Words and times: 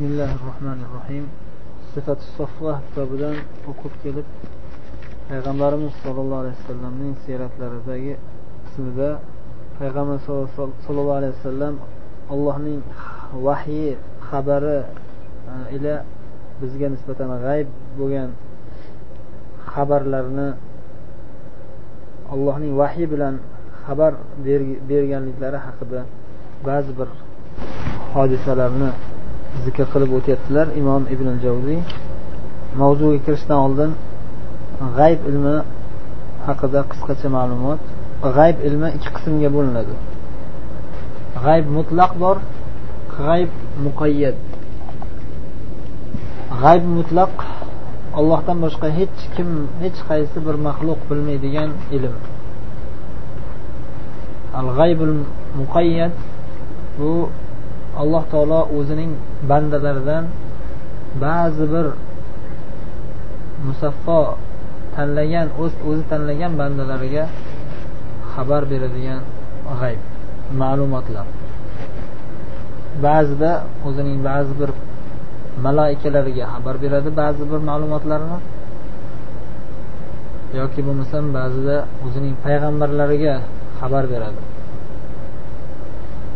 bismillahi 0.00 0.36
rohmanir 0.48 0.88
rohim 0.96 1.24
sifati 1.92 2.24
sofva 2.36 2.72
kitobidan 2.86 3.36
o'qib 3.70 3.94
kelib 4.02 4.26
payg'ambarimiz 5.28 5.92
sollallohu 6.04 6.40
alayhi 6.42 6.56
vasallamning 6.60 7.12
siyratlaridagi 7.24 8.14
qismida 8.64 9.10
payg'ambar 9.78 10.18
sollallohu 10.26 11.18
alayhi 11.20 11.34
vasallam 11.38 11.74
allohning 12.32 12.80
vahyi 13.46 13.90
xabari 14.28 14.78
ila 15.76 15.94
bizga 16.60 16.88
nisbatan 16.94 17.30
g'ayb 17.44 17.68
bo'lgan 17.98 18.30
xabarlarni 19.72 20.48
allohning 22.34 22.72
vahyi 22.80 23.06
bilan 23.12 23.34
xabar 23.84 24.12
berganliklari 24.88 25.58
haqida 25.66 26.00
ba'zi 26.68 26.92
bir 26.98 27.08
hodisalarni 28.14 28.90
zikr 29.64 29.86
qilib 29.92 30.10
o'tyaptilar. 30.18 30.66
Imom 30.80 31.02
ibn 31.14 31.26
javziy 31.44 31.80
mavzuga 32.80 33.18
kirishdan 33.24 33.58
oldin 33.66 33.90
g'ayb 34.96 35.20
ilmi 35.30 35.56
haqida 36.46 36.80
qisqacha 36.90 37.28
ma'lumot. 37.36 37.80
G'ayb 38.36 38.56
ilmi 38.68 38.88
ikki 38.96 39.10
qismga 39.16 39.50
bo'linadi. 39.56 39.94
G'ayb 41.44 41.66
mutlaq 41.76 42.12
bor 42.22 42.36
g'ayb 43.16 43.50
muqayyad. 43.86 44.36
G'ayb 46.62 46.84
mutlaq 46.96 47.34
allohdan 48.18 48.58
boshqa 48.64 48.88
hech 48.98 49.18
kim 49.34 49.48
hech 49.82 49.98
qaysi 50.08 50.38
bir 50.46 50.56
maxluq 50.66 51.00
bilmaydigan 51.10 51.70
ilm. 51.96 52.14
Al 54.58 54.68
g'aybul 54.78 55.14
muqayyad 55.60 56.14
bu 56.98 57.10
alloh 58.00 58.24
taolo 58.32 58.60
o'zining 58.78 59.12
bandalaridan 59.50 60.24
ba'zi 61.24 61.64
bir 61.72 61.86
musaffo 63.66 64.20
tanlagan 64.94 65.48
o'z 65.62 65.72
o'zi 65.88 66.02
tanlagan 66.10 66.52
bandalariga 66.60 67.24
xabar 68.32 68.62
beradigan 68.72 69.22
g'ayb 69.80 70.00
ma'lumotlar. 70.60 71.26
Ba'zida 73.06 73.52
o'zining 73.88 74.18
ba'zi 74.28 74.52
bir 74.60 74.70
maloikalariga 75.64 76.44
xabar 76.54 76.76
beradi 76.84 77.08
ba'zi 77.22 77.42
bir 77.50 77.60
ma'lumotlarni. 77.70 78.38
Yoki 80.60 80.80
bo'lmasam 80.86 81.24
ba'zida 81.38 81.76
o'zining 82.06 82.34
payg'ambarlariga 82.44 83.34
xabar 83.80 84.04
beradi. 84.12 84.40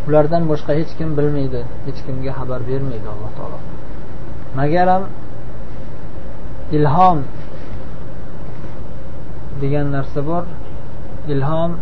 Ulardan 0.08 0.42
boshqa 0.50 0.72
hech 0.78 0.92
kim 0.98 1.10
bilmaydi 1.18 1.60
hech 1.86 2.00
kimga 2.06 2.32
xabar 2.38 2.60
bermaydi 2.70 3.06
alloh 3.14 3.30
taolo. 3.38 3.58
Magaram 4.58 5.02
ilhom 6.78 7.18
degan 9.62 9.86
narsa 9.96 10.20
bor 10.30 10.44
ilhom 11.34 11.72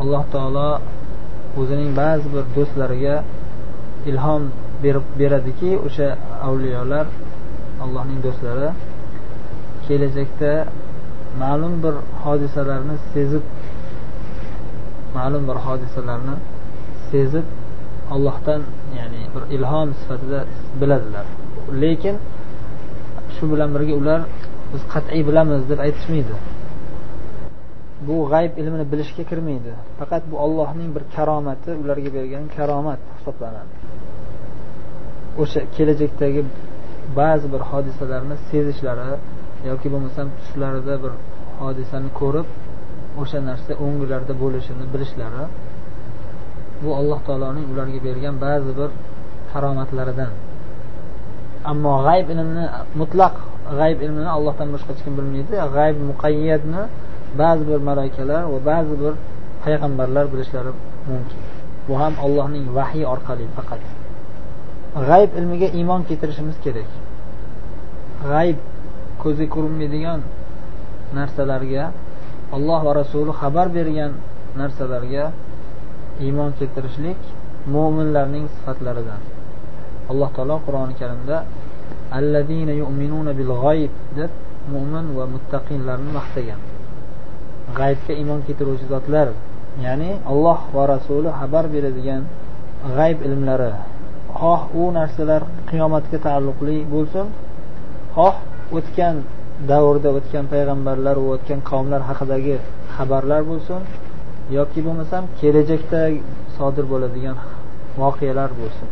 alloh 0.00 0.24
taolo 0.34 0.70
o'zining 1.60 1.90
ba'zi 2.00 2.26
bir 2.34 2.44
do'stlariga 2.56 3.16
ilhom 4.10 4.42
berib 4.82 5.06
beradiki 5.20 5.70
o'sha 5.86 6.08
avliyolar 6.48 7.06
allohning 7.84 8.20
do'stlari 8.26 8.68
kelajakda 9.86 10.52
ma'lum 11.42 11.74
bir 11.84 11.94
hodisalarni 12.22 12.96
sezib 13.12 13.44
ma'lum 15.16 15.42
bir 15.50 15.58
hodisalarni 15.66 16.36
sezib 17.10 17.46
allohdan 18.14 18.62
ya'ni 18.98 19.22
bir 19.34 19.42
ilhom 19.56 19.88
sifatida 20.00 20.40
biladilar. 20.80 21.26
Lekin 21.82 22.16
shu 23.34 23.44
bilan 23.52 23.70
birga 23.74 23.94
ular 24.00 24.20
biz 24.72 24.82
qat'iy 24.92 25.22
bilamiz 25.28 25.62
deb 25.70 25.78
aytishmaydi. 25.86 26.34
Bu 28.06 28.16
g'ayb 28.32 28.52
ilmini 28.60 28.84
bilishga 28.92 29.22
kirmaydi. 29.30 29.72
Faqat 29.98 30.22
bu 30.30 30.36
ollohning 30.44 30.90
bir 30.96 31.04
karomati 31.16 31.70
ularga 31.82 32.10
bergan 32.16 32.44
karomat 32.56 33.00
hisoblanadi. 33.16 33.74
O'sha 35.42 35.60
kelajakdagi 35.76 36.40
ba'zi 37.18 37.46
bir 37.54 37.62
hodisalarni 37.70 38.36
sezishlari 38.50 39.10
yoki 39.70 39.88
bo'lmasam 39.92 40.26
tushlarida 40.38 40.94
bir 41.04 41.12
hodisani 41.60 42.10
ko'rib 42.20 42.46
o'sha 43.20 43.38
narsa 43.48 43.72
o'nglarida 43.84 44.34
bo'lishini 44.42 44.84
bilishlari 44.92 45.44
bu 46.82 46.90
alloh 47.00 47.18
taoloning 47.26 47.66
ularga 47.72 48.00
bergan 48.08 48.34
ba'zi 48.46 48.70
bir 48.78 48.90
karomatlaridan 49.52 50.32
ammo 51.70 51.92
g'ayb 52.06 52.26
ilmni 52.34 52.64
mutlaq 53.00 53.34
g'ayb 53.78 53.98
ilmini 54.04 54.30
allohdan 54.36 54.68
boshqa 54.74 54.90
hech 54.94 55.02
kim 55.04 55.14
bilmaydi. 55.18 55.54
G'ayb 55.76 55.96
muqayyadni 56.10 56.82
ba'zi 57.40 57.62
bir 57.70 57.80
malakalar 57.88 58.42
va 58.52 58.58
ba'zi 58.70 58.94
bir 59.02 59.14
payg'ambarlar 59.64 60.24
bilishlari 60.32 60.72
mumkin. 61.10 61.40
Bu 61.86 61.94
ham 62.00 62.14
allohning 62.24 62.66
vahiy 62.78 63.04
orqali 63.14 63.46
faqat. 63.56 63.82
G'ayb 65.08 65.30
ilmiga 65.38 65.68
iymon 65.78 66.00
keltirishimiz 66.08 66.56
kerak. 66.64 66.90
G'ayb 68.30 68.58
ko'zga 69.22 69.46
ko'rinmaydigan 69.54 70.20
narsalarga 71.18 71.84
alloh 72.56 72.80
va 72.86 72.92
rasuli 73.00 73.32
xabar 73.40 73.66
bergan 73.76 74.12
narsalarga 74.60 75.24
iymon 76.24 76.50
keltirishlik 76.58 77.20
mo'minlarning 77.74 78.46
sifatlaridan. 78.54 79.20
Alloh 80.10 80.30
taolo 80.36 80.56
qur'oni 80.66 80.94
karimda 81.00 81.36
allazina 82.18 82.72
yu'minuna 82.82 83.32
bil 83.38 83.52
g'ayb 83.62 83.92
deb 84.18 84.30
mo'min 84.72 85.06
va 85.16 85.24
muttaqinlarni 85.34 86.10
maqtagan. 86.18 86.60
G'aybga 87.78 88.12
iymon 88.20 88.40
keltiruvchi 88.46 88.86
zotlar 88.92 89.28
ya'ni 89.84 90.10
alloh 90.32 90.60
va 90.74 90.84
rasuli 90.94 91.30
xabar 91.40 91.64
beradigan 91.74 92.22
g'ayb 92.96 93.18
ilmlari. 93.26 93.72
Xoh 94.40 94.62
u 94.80 94.82
narsalar 94.98 95.42
qiyomatga 95.70 96.18
taalluqli 96.26 96.76
bo'lsin 96.92 97.26
xoh 98.16 98.36
o'tgan 98.76 99.16
davrda 99.70 100.08
o'tgan 100.18 100.46
payg'ambarlar 100.52 101.16
va 101.24 101.28
o'tgan 101.36 101.60
qavmlar 101.70 102.00
haqidagi 102.08 102.56
xabarlar 102.96 103.42
bo'lsin 103.50 103.80
yoki 104.58 104.80
bo'lmasam 104.86 105.22
kelajakda 105.40 106.00
sodir 106.56 106.84
bo'ladigan 106.92 107.36
voqealar 108.02 108.50
bo'lsin. 108.60 108.88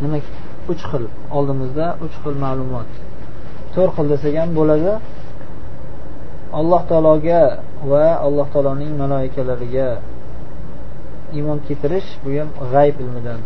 Demak 0.00 0.24
uch 0.72 0.82
xil 0.90 1.04
oldimizda 1.36 1.86
uch 2.04 2.16
xil 2.22 2.34
ma'lumot. 2.44 2.88
To'rt 3.74 3.92
xil 3.96 4.06
desak 4.12 4.34
ham 4.40 4.50
bo'ladi. 4.58 4.92
Alloh 6.60 6.82
taologa 6.90 7.42
va 7.90 8.04
alloh 8.26 8.46
taoloning 8.54 8.92
maloikalariga 9.02 9.88
iymon 11.36 11.58
keltirish 11.66 12.10
bu 12.24 12.30
ham 12.38 12.48
g'ayb 12.72 12.96
ilmidan 13.04 13.40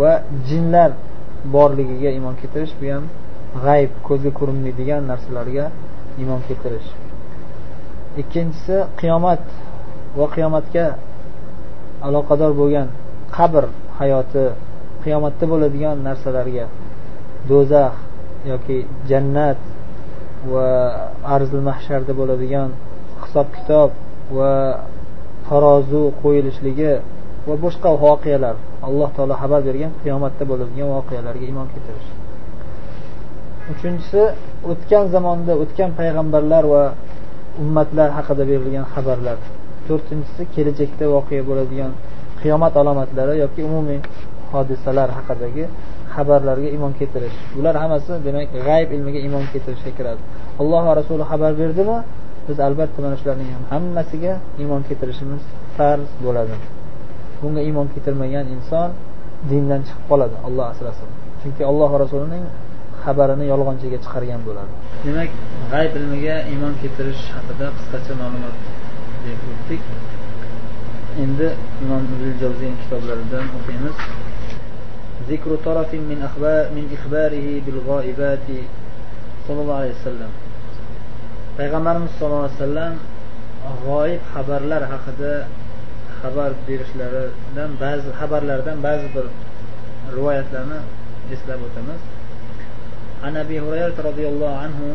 va 0.00 0.12
jinlar 0.48 0.90
borligiga 1.54 2.10
iymon 2.16 2.34
keltirish 2.40 2.74
bu 2.80 2.86
ham 2.94 3.04
g'ayb 3.64 3.90
ko'zga 4.06 4.30
ko'rinmaydigan 4.38 5.02
narsalarga 5.10 5.66
iymon 6.20 6.40
keltirish. 6.48 6.88
Ikkinchisi 8.20 8.76
qiyomat 9.00 9.42
va 10.18 10.26
qiyomatga 10.34 10.86
aloqador 12.08 12.52
bo'lgan 12.60 12.88
qabr 13.36 13.64
hayoti 13.98 14.44
qiyomatda 15.04 15.44
bo'ladigan 15.52 15.96
narsalarga 16.08 16.66
do'zax 17.50 17.94
yoki 18.50 18.78
jannat 19.10 19.58
va 20.52 20.68
arzil 21.34 21.62
mahsharda 21.68 22.12
bo'ladigan 22.20 22.70
hisob 23.22 23.46
kitob 23.56 23.90
va 24.36 24.52
tarozu 25.48 26.02
qo'yilishligi 26.22 26.92
va 27.46 27.54
boshqa 27.64 27.90
voqealar 28.04 28.56
alloh 28.86 29.08
taolo 29.16 29.34
xabar 29.42 29.60
bergan 29.68 29.92
qiyomatda 30.02 30.44
bo'ladigan 30.50 30.88
voqealarga 30.96 31.44
iymon 31.50 31.66
keltirish. 31.72 32.15
Uchinchisi 33.72 34.22
o'tgan 34.70 35.04
zamonda 35.14 35.52
o'tgan 35.62 35.90
payg'ambarlar 35.98 36.64
va 36.72 36.82
ummatlar 37.62 38.08
haqida 38.18 38.42
berilgan 38.50 38.86
xabarlar. 38.94 39.38
To'rtinchisi 39.86 40.42
kelajakda 40.54 41.04
voqea 41.14 41.42
bo'ladigan 41.48 41.92
qiyomat 42.40 42.74
alomatlari 42.82 43.34
yoki 43.44 43.60
umumiy 43.68 44.00
hodisalar 44.52 45.08
haqidagi 45.18 45.64
xabarlarga 46.14 46.68
iymon 46.74 46.92
keltirish. 46.98 47.36
Bular 47.56 47.74
hammasi 47.82 48.12
demak 48.26 48.48
g'ayb 48.66 48.88
ilmiga 48.96 49.20
iymon 49.26 49.44
keltirishga 49.52 49.92
kiradi. 49.98 50.22
Alloh 50.60 50.82
va 50.88 50.92
rasuli 51.00 51.24
xabar 51.30 51.52
berdimi? 51.62 51.96
Biz 52.48 52.58
albatta 52.68 52.98
mana 53.04 53.16
shularning 53.20 53.50
ham 53.54 53.62
hammasiga 53.72 54.32
iymon 54.62 54.82
keltirishimiz 54.88 55.42
farz 55.76 56.08
bo'ladi. 56.24 56.56
Bunga 57.40 57.62
iymon 57.68 57.86
keltirmagan 57.94 58.46
inson 58.54 58.88
dindan 59.50 59.80
chiqib 59.86 60.04
qoladi 60.10 60.36
alloh 60.46 60.66
asrasin. 60.72 61.08
Chunki 61.40 61.62
alloh 61.70 61.88
va 61.94 61.98
rasulining 62.04 62.44
xabarini 63.05 63.45
yolg'onchiga 63.51 63.97
chiqargan 64.03 64.41
bo'ladi 64.47 64.73
demak 65.05 65.29
g'ayb 65.71 65.93
ilmiga 65.99 66.35
iymon 66.51 66.73
keltirish 66.81 67.23
haqida 67.35 67.67
qisqacha 67.77 68.13
ma'lumot 68.21 68.55
berib 69.23 69.43
o'tdik 69.53 69.81
endi 71.23 71.47
imom 71.83 72.03
javziy 72.41 72.73
kitoblaridan 72.81 73.45
o'qiymiz 73.59 73.97
ذكر 75.29 75.51
طرف 75.67 75.91
من 75.93 76.19
أخبار 76.29 76.63
من 76.77 76.85
إخباره 76.97 77.47
بالغائبات 77.65 78.47
صلى 79.47 79.59
الله 79.61 79.77
عليه 79.81 79.95
وسلم 80.01 80.31
payg'ambarimiz 81.57 82.11
sollallohu 82.19 82.47
alayhi 82.47 82.59
vasallam 82.59 82.93
g'oyib 83.85 84.21
xabarlar 84.33 84.81
haqida 84.91 85.33
xabar 86.21 86.51
berishlaridan 86.67 87.69
ba'zi 87.83 88.09
xabarlardan 88.19 88.77
ba'zi 88.87 89.07
bir 89.15 89.25
rivoyatlarni 90.15 90.79
eslab 91.33 91.59
o'tamiz 91.67 92.01
عن 93.24 93.36
أبي 93.36 93.60
هريرة 93.60 93.94
رضي 94.04 94.28
الله 94.28 94.56
عنه 94.56 94.94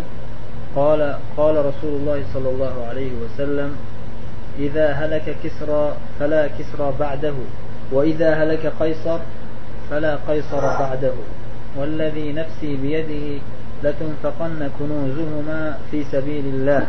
قال 0.76 1.16
قال 1.38 1.66
رسول 1.66 1.94
الله 2.00 2.24
صلى 2.34 2.50
الله 2.50 2.86
عليه 2.90 3.12
وسلم 3.26 3.76
إذا 4.60 4.92
هلك 4.92 5.36
كسرى 5.44 5.94
فلا 6.20 6.48
كسرى 6.48 6.94
بعده 7.00 7.34
وإذا 7.92 8.34
هلك 8.34 8.74
قيصر 8.80 9.20
فلا 9.90 10.16
قيصر 10.28 10.62
بعده 10.62 11.14
والذي 11.78 12.34
نفسي 12.34 12.76
بيده 12.76 13.42
لتنفقن 13.84 14.70
كنوزهما 14.80 15.78
في 15.92 16.04
سبيل 16.04 16.46
الله. 16.46 16.88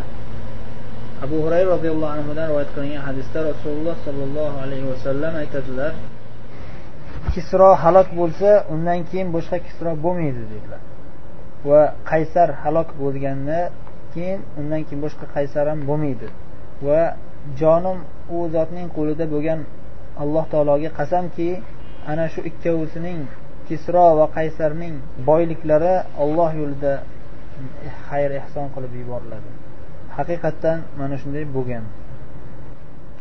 أبو 1.22 1.48
هريرة 1.48 1.72
رضي 1.72 1.90
الله 1.90 2.08
عنه 2.10 2.32
دار 2.34 2.52
ويتقن 2.52 3.00
حديث 3.06 3.36
رسول 3.36 3.72
الله 3.72 3.94
صلى 4.06 4.24
الله 4.24 4.60
عليه 4.60 4.84
وسلم 4.84 5.46
كسرى 7.36 7.76
هلك 7.80 8.14
بولسة 8.14 8.64
ومن 8.70 9.04
كين 9.04 9.32
بوشك 9.32 9.62
كسرى 9.62 9.94
بوميد 9.94 10.34
دي 10.34 10.40
دي 10.40 10.91
va 11.68 11.80
qaysar 12.10 12.48
halok 12.62 12.88
bo'lgandan 13.02 13.70
keyin 14.12 14.40
undan 14.60 14.82
keyin 14.86 15.00
boshqa 15.04 15.26
qaysar 15.34 15.64
ham 15.70 15.80
bo'lmaydi. 15.88 16.28
Va 16.86 17.02
jonim 17.60 17.98
u 18.34 18.38
zotning 18.54 18.88
qo'lida 18.96 19.24
bo'lgan 19.34 19.60
alloh 20.22 20.44
taologa 20.52 20.90
qasamki 20.98 21.48
ana 22.12 22.24
shu 22.32 22.40
ikkovisining 22.50 23.20
kisro 23.68 24.06
va 24.18 24.26
qaysarning 24.36 24.94
boyliklari 25.28 25.94
olloh 26.24 26.50
yo'lida 26.60 26.92
xayr 28.08 28.30
ehson 28.40 28.66
qilib 28.74 28.92
yuboriladi. 29.00 29.50
Haqiqatdan 30.16 30.78
mana 31.00 31.16
shunday 31.22 31.44
bo'lgan. 31.56 31.84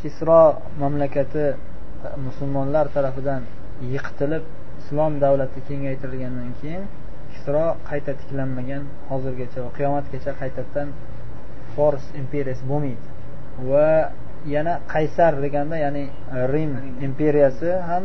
Kisro 0.02 0.42
mamlakati 0.82 1.46
musulmonlar 2.26 2.86
tarafidan 2.96 3.42
yiqitilib 3.94 4.44
islom 4.82 5.14
davlati 5.24 5.60
kengaytirilgandan 5.68 6.52
keyin 6.62 6.84
kisro 7.34 7.66
qayta 7.90 8.12
tiklanmagan 8.22 8.84
hozirgacha 9.10 9.60
va 9.66 9.70
qiyomatgacha 9.78 10.32
qaytadan 10.42 10.88
fors 11.76 12.04
imperiyasi 12.22 12.64
bo'lmaydi. 12.72 13.08
Va 13.70 13.88
yana 14.56 14.74
qaysar 14.94 15.34
deganda 15.44 15.76
ya'ni 15.86 16.04
rim 16.54 16.72
imperiyasi 17.08 17.70
ham 17.90 18.04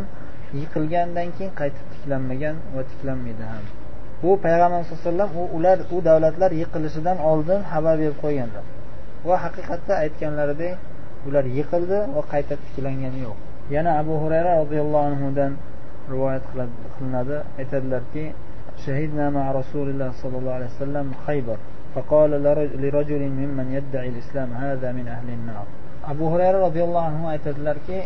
yiqilgandan 0.61 1.29
keyin 1.37 1.53
qaytib 1.61 1.87
tiklanmagan 1.95 2.57
va 2.75 2.83
tiklanmaydi 2.91 3.45
ham. 3.53 3.65
Bu 4.23 4.31
payg'ambar 4.45 4.81
sallallohu 4.85 5.03
alayhi 5.03 5.09
vasallam 5.09 5.31
u 5.41 5.45
ular 5.57 5.79
u 5.95 5.99
davlatlar 6.09 6.51
yiqilishidan 6.63 7.19
oldin 7.31 7.61
xabar 7.71 7.95
berib 8.03 8.19
qo'yganlar 8.25 8.65
va 9.29 9.37
haqiqatda 9.45 9.95
aytganlaridek 10.05 10.75
ular 11.27 11.45
yiqildi 11.59 11.99
va 12.17 12.23
qayta 12.33 12.55
tiklangani 12.65 13.21
yo'q. 13.27 13.37
Yana 13.75 13.91
abu 14.01 14.15
hurayra 14.23 14.51
roziyallohu 14.61 15.07
anhudan 15.11 15.53
rivoyat 16.13 16.45
qilinadi. 16.97 17.37
Aytadilarki 17.61 18.25
شهدنا 18.86 19.30
مع 19.30 19.52
رسول 19.52 19.90
الله 19.90 20.12
صلى 20.22 20.38
الله 20.38 20.54
عليه 20.54 20.66
وسلم 20.66 21.12
خيبر 21.28 21.58
فقال 21.96 22.32
لرجل 22.84 23.22
ممن 23.42 23.68
يدعي 23.78 24.10
الإسلام 24.10 24.50
هذا 24.54 24.92
من 24.92 25.08
أهل 25.08 25.30
النار 25.30 25.66
abu 26.08 26.26
hurayra 26.34 26.58
roziyallohu 26.68 27.06
anhu 27.12 27.26
aytadilarki 27.34 27.98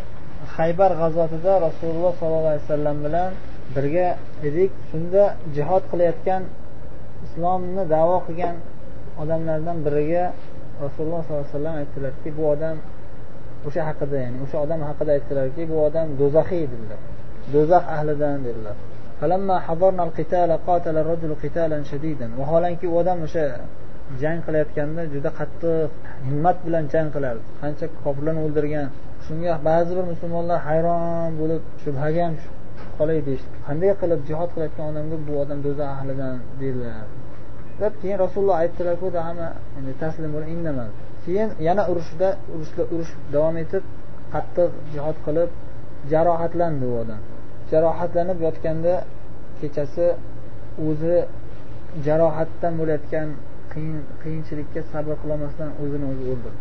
haybar 0.57 0.91
g'azotida 1.01 1.53
rasululloh 1.67 2.11
sollallohu 2.19 2.51
alayhi 2.51 2.63
vasallam 2.67 2.97
bilan 3.05 3.31
birga 3.75 4.07
edik 4.47 4.71
shunda 4.91 5.23
jihod 5.55 5.83
qilayotgan 5.91 6.43
islomni 7.25 7.83
davo 7.95 8.17
qilgan 8.27 8.55
odamlardan 9.21 9.77
biriga 9.85 10.23
rasululloh 10.85 11.21
sollallohu 11.23 11.45
alayhi 11.45 11.55
vasallam 11.55 11.75
aytdilarki 11.81 12.29
bu 12.37 12.43
odam 12.53 12.75
o'sha 13.67 13.81
haqida 13.89 14.17
ya'ni 14.23 14.37
o'sha 14.45 14.57
odam 14.65 14.79
haqida 14.89 15.11
aytdilarki 15.17 15.63
bu 15.71 15.75
odam 15.87 16.07
do'zaxiy 16.19 16.63
dedilar 16.73 16.99
do'zax 17.53 17.83
ahlidan 17.95 18.37
dedilar 18.47 18.75
Vaholanki 22.40 22.86
u 22.92 22.94
odam 23.00 23.18
o'sha 23.26 23.44
jang 24.22 24.38
qilayotganda 24.46 25.02
juda 25.14 25.30
qattiq 25.40 25.90
himmat 26.28 26.56
bilan 26.66 26.84
jang 26.92 27.08
qilardi. 27.14 27.44
Qancha 27.62 27.86
kofirlarni 28.04 28.40
o'ldirgan. 28.46 28.86
Shunga 29.26 29.52
ba'zi 29.68 29.92
bir 29.98 30.06
musulmonlar 30.12 30.58
hayron 30.68 31.30
bo'lib 31.40 31.62
shubhaga 31.82 32.20
ham 32.26 32.34
qolay 32.98 33.18
deyishdi. 33.28 33.54
Qanday 33.66 33.92
qilib 34.00 34.20
jihod 34.28 34.48
qilayotgan 34.54 34.86
odamga 34.92 35.16
bu 35.26 35.32
odam 35.42 35.58
do'zax 35.66 35.88
ahlidan 35.96 36.36
deydilar. 36.60 37.04
Deb 37.82 37.92
keyin 38.00 38.18
rasululloh 38.24 38.56
aytdilarku 38.62 39.06
hamma 39.26 39.48
taslim 40.02 40.30
bo'lib 40.34 40.48
indamadi. 40.54 40.92
Keyin 41.24 41.48
yana 41.68 41.82
urushda 41.92 42.28
urushda 42.54 42.82
urush 42.94 43.12
davom 43.34 43.56
etib 43.64 43.84
qattiq 44.34 44.70
jihod 44.94 45.16
qilib 45.26 45.50
jarohatlandi 46.12 46.84
u 46.92 46.94
odam. 47.02 47.20
Jarohatlanib 47.70 48.38
yotganda 48.46 48.94
kechasi 49.60 50.06
o'zi 50.88 51.16
jarohatdan 52.06 52.72
bo'layotgan 52.80 53.28
qiyinchilikka 54.22 54.80
sabr 54.92 55.12
qilolmasdan 55.22 55.70
o'zini 55.82 56.06
o'zi 56.12 56.24
o'ldirdi. 56.32 56.60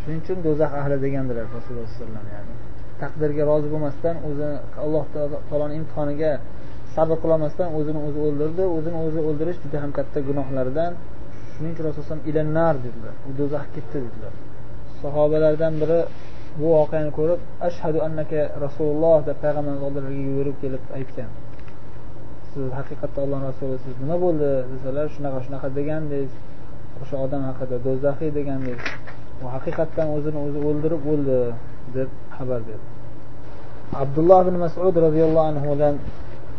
Shuning 0.00 0.20
uchun 0.24 0.38
do'zax 0.46 0.72
ahli 0.80 0.96
degandilar 1.04 1.44
rasululloh 1.56 1.88
sallallohu 1.90 2.22
alayhi 2.24 2.26
vasallam 2.26 2.26
yani 2.36 2.52
taqdirga 3.02 3.42
rozi 3.50 3.68
bo'lmasdan 3.74 4.16
o'zini 4.28 4.56
alloh 4.84 5.04
taoloni 5.48 5.74
imtihoniga 5.80 6.32
sabr 6.96 7.16
qilolmasdan 7.22 7.68
o'zini 7.78 8.00
o'zi 8.06 8.18
o'ldirdi. 8.26 8.64
O'zini 8.76 8.98
o'zi 9.06 9.20
o'ldirish 9.28 9.58
juda 9.64 9.78
ham 9.84 9.90
katta 9.98 10.18
gunohlardan 10.28 10.92
shuning 11.52 11.72
uchun 11.74 11.84
rasululloh 11.88 12.28
ilannar 12.30 12.74
dedilar. 12.86 13.14
U 13.28 13.30
do'zaxga 13.40 13.70
ketdi 13.76 13.98
dedilar. 14.06 14.32
Sahobalardan 15.02 15.74
biri 15.82 16.00
bu 16.59 16.65
voqeani 16.77 17.11
ko'rib 17.17 17.39
ashhadu 17.67 17.99
annaka 18.07 18.39
rasululloh 18.65 19.17
deb 19.29 19.37
payg'ambarimiz 19.43 19.83
oldilariga 19.87 20.23
yugurib 20.29 20.55
kelib 20.63 20.83
aytgan 20.97 21.29
siz 22.51 22.67
haqiqatda 22.79 23.19
ollohni 23.25 23.45
rasulisiz 23.51 23.95
nima 24.03 24.17
bo'ldi 24.25 24.49
desalar 24.73 25.05
shunaqa 25.15 25.39
shunaqa 25.45 25.67
degandingiz 25.77 26.31
o'sha 27.01 27.15
odam 27.25 27.41
haqida 27.49 27.75
do'zaxiy 27.87 28.29
degandingiz 28.37 28.83
u 29.43 29.45
haqiqatdan 29.55 30.07
o'zini 30.17 30.39
o'zi 30.45 30.59
o'ldirib 30.69 31.01
o'ldi 31.13 31.39
deb 31.97 32.09
xabar 32.37 32.61
berdi 32.69 32.87
abdulloh 34.03 34.39
ibn 34.45 34.55
masud 34.65 34.95
roziyallohu 35.05 35.47
anhudan 35.51 35.95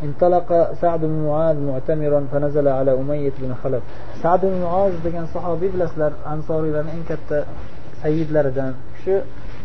انطلق 0.06 0.48
سعد 0.82 1.00
بن 1.00 1.18
معاذ 1.28 1.56
معتمرا 1.70 2.20
فنزل 2.32 2.66
على 2.78 2.92
أمية 3.00 3.32
بن 3.42 3.54
خلف 3.62 3.82
سعد 4.22 4.40
بن 4.50 4.56
معاذ 4.66 4.92
degan 5.06 5.26
sahobiy 5.34 5.70
bilasizlar 5.74 6.12
ansoriylarni 6.34 6.90
eng 6.96 7.04
katta 7.10 7.38
sayyidlaridan 8.02 8.72
shu 9.02 9.14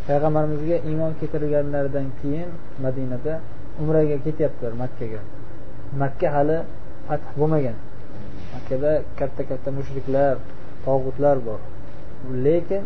payg'ambarimizga 0.09 0.77
iymon 0.88 1.12
keltirganlaridan 1.21 2.07
keyin 2.21 2.50
madinada 2.85 3.35
umraga 3.81 4.17
ketyaptilar 4.25 4.73
makkaga. 4.83 5.21
Makka 6.03 6.29
hali 6.37 6.57
fath 7.07 7.29
bo'lmagan. 7.41 7.77
Makkada 8.55 8.91
katta 9.19 9.43
katta 9.50 9.71
mushriklar 9.79 10.35
tog'utlar 10.85 11.37
bor. 11.47 11.61
Lekin 12.47 12.83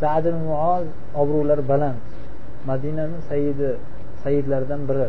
sad 0.00 0.24
muoz 0.46 0.86
obro'lari 1.20 1.62
baland. 1.72 1.98
Madinani 2.70 3.18
sayidi 3.28 3.70
sayidlaridan 4.22 4.80
biri. 4.88 5.08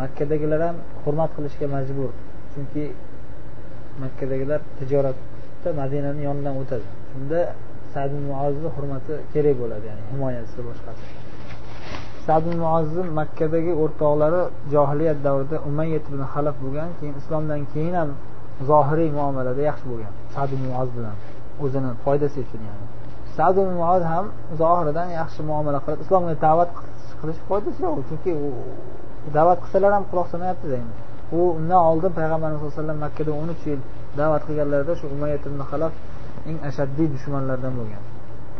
Makkadagilar 0.00 0.60
ham 0.66 0.76
hurmat 1.02 1.30
qilishga 1.36 1.66
majbur. 1.76 2.10
Chunki 2.52 2.84
makkadagilar 4.02 4.60
tijoratda 4.78 5.70
madinani 5.80 6.20
yonidan 6.28 6.54
o'tadi. 6.62 6.86
Shunda 7.10 7.40
sad 7.94 8.10
muozni 8.28 8.68
hurmati 8.76 9.12
kerak 9.32 9.56
bo'ladi 9.62 9.84
ya'ni 9.90 10.02
himoyasi 10.10 10.60
boshqasi. 10.68 11.04
Sad 12.26 12.44
muozni 12.62 13.02
makkadagi 13.20 13.72
o'rtoqlari 13.82 14.40
johiliyat 14.74 15.18
davrida 15.26 15.56
umayyat 15.68 16.04
ibn 16.10 16.22
halaf 16.32 16.56
bo'lgan 16.64 16.88
keyin 16.98 17.14
islomdan 17.20 17.60
keyin 17.72 17.94
ham 18.00 18.10
zohiriy 18.70 19.10
muomalada 19.18 19.62
yaxshi 19.70 19.86
bo'lgan 19.92 20.12
sad 20.34 20.50
muoz 20.64 20.88
bilan 20.96 21.16
o'zini 21.64 21.90
foydasi 22.04 22.36
uchun 22.44 22.62
ya'ni. 22.68 22.86
Sad 23.36 23.56
muoz 23.78 24.02
ham 24.12 24.26
zohiridan 24.60 25.08
yaxshi 25.20 25.40
muomala 25.50 25.78
qilib 25.84 26.00
islomga 26.04 26.34
da'vat 26.46 26.70
qilish 27.20 27.40
foydasi 27.48 27.80
yo'q 27.86 27.98
chunki 28.08 28.30
u 28.46 28.48
da'vat 29.36 29.58
qilsalar 29.64 29.90
ham 29.96 30.04
quloq 30.10 30.26
solmayaptida 30.32 30.76
endi 30.82 30.94
u 31.36 31.40
undan 31.58 31.80
oldin 31.90 32.12
payg'ambarimiz 32.18 32.60
sallallohu 32.60 32.74
alayhi 32.74 32.80
vasallam 32.80 32.98
makkada 33.06 33.30
o'n 33.40 33.48
uch 33.54 33.62
yil 33.70 33.80
da'vat 34.20 34.42
qilganlarida 34.48 34.94
shu 35.00 35.06
umayyat 35.16 35.42
ibn 35.50 35.60
halaf 35.70 35.92
eng 36.48 36.58
ashaddiy 36.68 37.08
dushmanlardan 37.14 37.72
bo'lgan. 37.80 38.02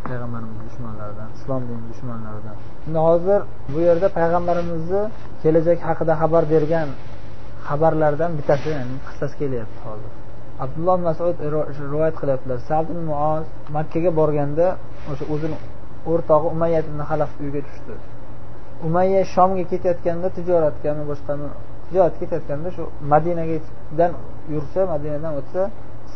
Payg'ambarimiz 0.07 0.57
dushmanlaridan 0.67 1.29
islom 1.37 1.61
dini 1.69 1.83
dushmanlaridan. 1.91 2.55
Endi 2.87 2.99
hozir 3.07 3.39
bu 3.73 3.79
yerda 3.87 4.07
payg'ambarimizni 4.19 5.01
kelajak 5.43 5.79
haqida 5.87 6.13
xabar 6.21 6.43
bergan 6.53 6.89
xabarlardan 7.67 8.31
bittasi 8.37 8.67
ya'ni 8.75 8.95
qissasi 9.07 9.35
kelyapti 9.41 9.79
hozir. 9.87 10.11
Abdulloh 10.63 10.97
masud 11.07 11.35
rivoyat 11.85 12.15
qilyaptilar. 12.21 12.57
Sad 12.69 12.87
muoz 13.09 13.45
makkaga 13.77 14.11
borganda 14.19 14.65
o'sha 15.11 15.25
o'zini 15.33 15.57
o'rtog'i 16.11 16.47
umayya 16.55 16.79
ibn 16.85 16.99
halaf 17.09 17.31
uyiga 17.41 17.61
tushdi. 17.67 17.93
Umayya 18.87 19.21
shomga 19.35 19.63
ketayotganda 19.71 20.27
tijoratgami 20.37 21.03
boshqami 21.11 21.47
tijoratga 21.87 22.17
ketayotganda 22.21 22.69
shu 22.75 22.83
madinadan 23.11 24.11
yursa 24.53 24.81
madinadan 24.93 25.33
o'tsa 25.39 25.61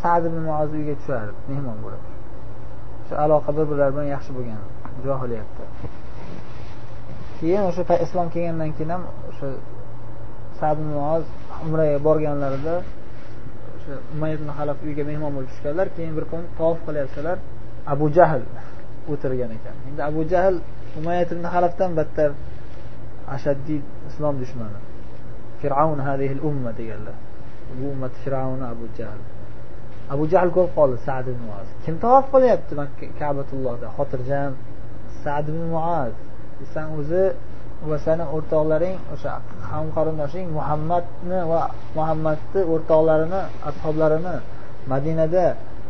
sad 0.01 0.23
ibn 0.29 0.39
muoz 0.47 0.69
tushardi 0.71 1.33
mehmon 1.51 1.77
bo'lib. 1.85 2.03
Shu 3.07 3.13
aloqa 3.23 3.49
bir 3.57 3.65
birlari 3.69 3.91
bilan 3.95 4.07
yaxshi 4.15 4.31
bo'lgan 4.37 4.59
johiliyatda 5.05 5.63
keyin 7.39 7.63
o'sha 7.69 7.95
islom 8.05 8.27
kelgandan 8.33 8.71
keyin 8.77 8.91
ham 8.95 9.03
o'sha 9.29 9.47
sad 10.59 10.77
namoz 10.79 10.93
muoz 10.95 11.23
umraga 11.65 11.97
borganlarida 12.07 12.75
o'sha 13.75 13.93
umay 14.13 14.31
ibn 14.37 14.47
uyga 14.87 15.03
mehmon 15.11 15.31
bo'lib 15.35 15.49
tushganlar 15.53 15.87
keyin 15.97 16.13
bir 16.17 16.25
kun 16.31 16.41
tavof 16.57 16.79
qilyapsalar 16.87 17.37
abu 17.93 18.05
jahl 18.17 18.43
o'tirgan 19.11 19.51
ekan. 19.57 19.75
Endi 19.89 20.01
abu 20.09 20.21
jahl 20.31 20.55
umayat 20.99 21.29
ibn 21.35 21.45
halabdan 21.53 21.91
battar 21.99 22.31
ashaddiy 23.35 23.79
islom 24.09 24.35
dushmani. 24.41 24.79
Fir'avn 25.61 25.99
hadihil 26.07 26.41
umma 26.49 26.71
deganlar. 26.79 27.15
Bu 27.77 27.85
ummat 27.93 28.13
fir'avni 28.23 28.65
abu 28.73 28.85
jahl. 28.97 29.21
Abu 30.13 30.23
jahl 30.31 30.49
ko'rib 30.55 30.73
qoldi 30.77 30.97
sad 31.07 31.25
ibn 31.31 31.41
muaz. 31.49 31.67
Kim 31.83 31.95
tavof 32.03 32.25
qilyapti 32.33 32.73
kabatullohda 33.21 33.87
xotirjam. 33.97 34.51
Sad 35.23 35.45
ibn 35.51 35.63
muaz. 35.75 36.13
San 36.73 36.87
o'zi 36.99 37.23
va 37.89 37.97
sani 38.05 38.25
o'rtoqlaring 38.35 38.97
o'sha 39.13 39.31
ham 39.71 39.85
qarindoshing 39.95 40.47
muhammadni 40.57 41.39
va 41.51 41.61
muhammadni 41.97 42.61
o'rtoqlarini 42.73 43.41
ashoblarini 43.69 44.35
madinada 44.91 45.45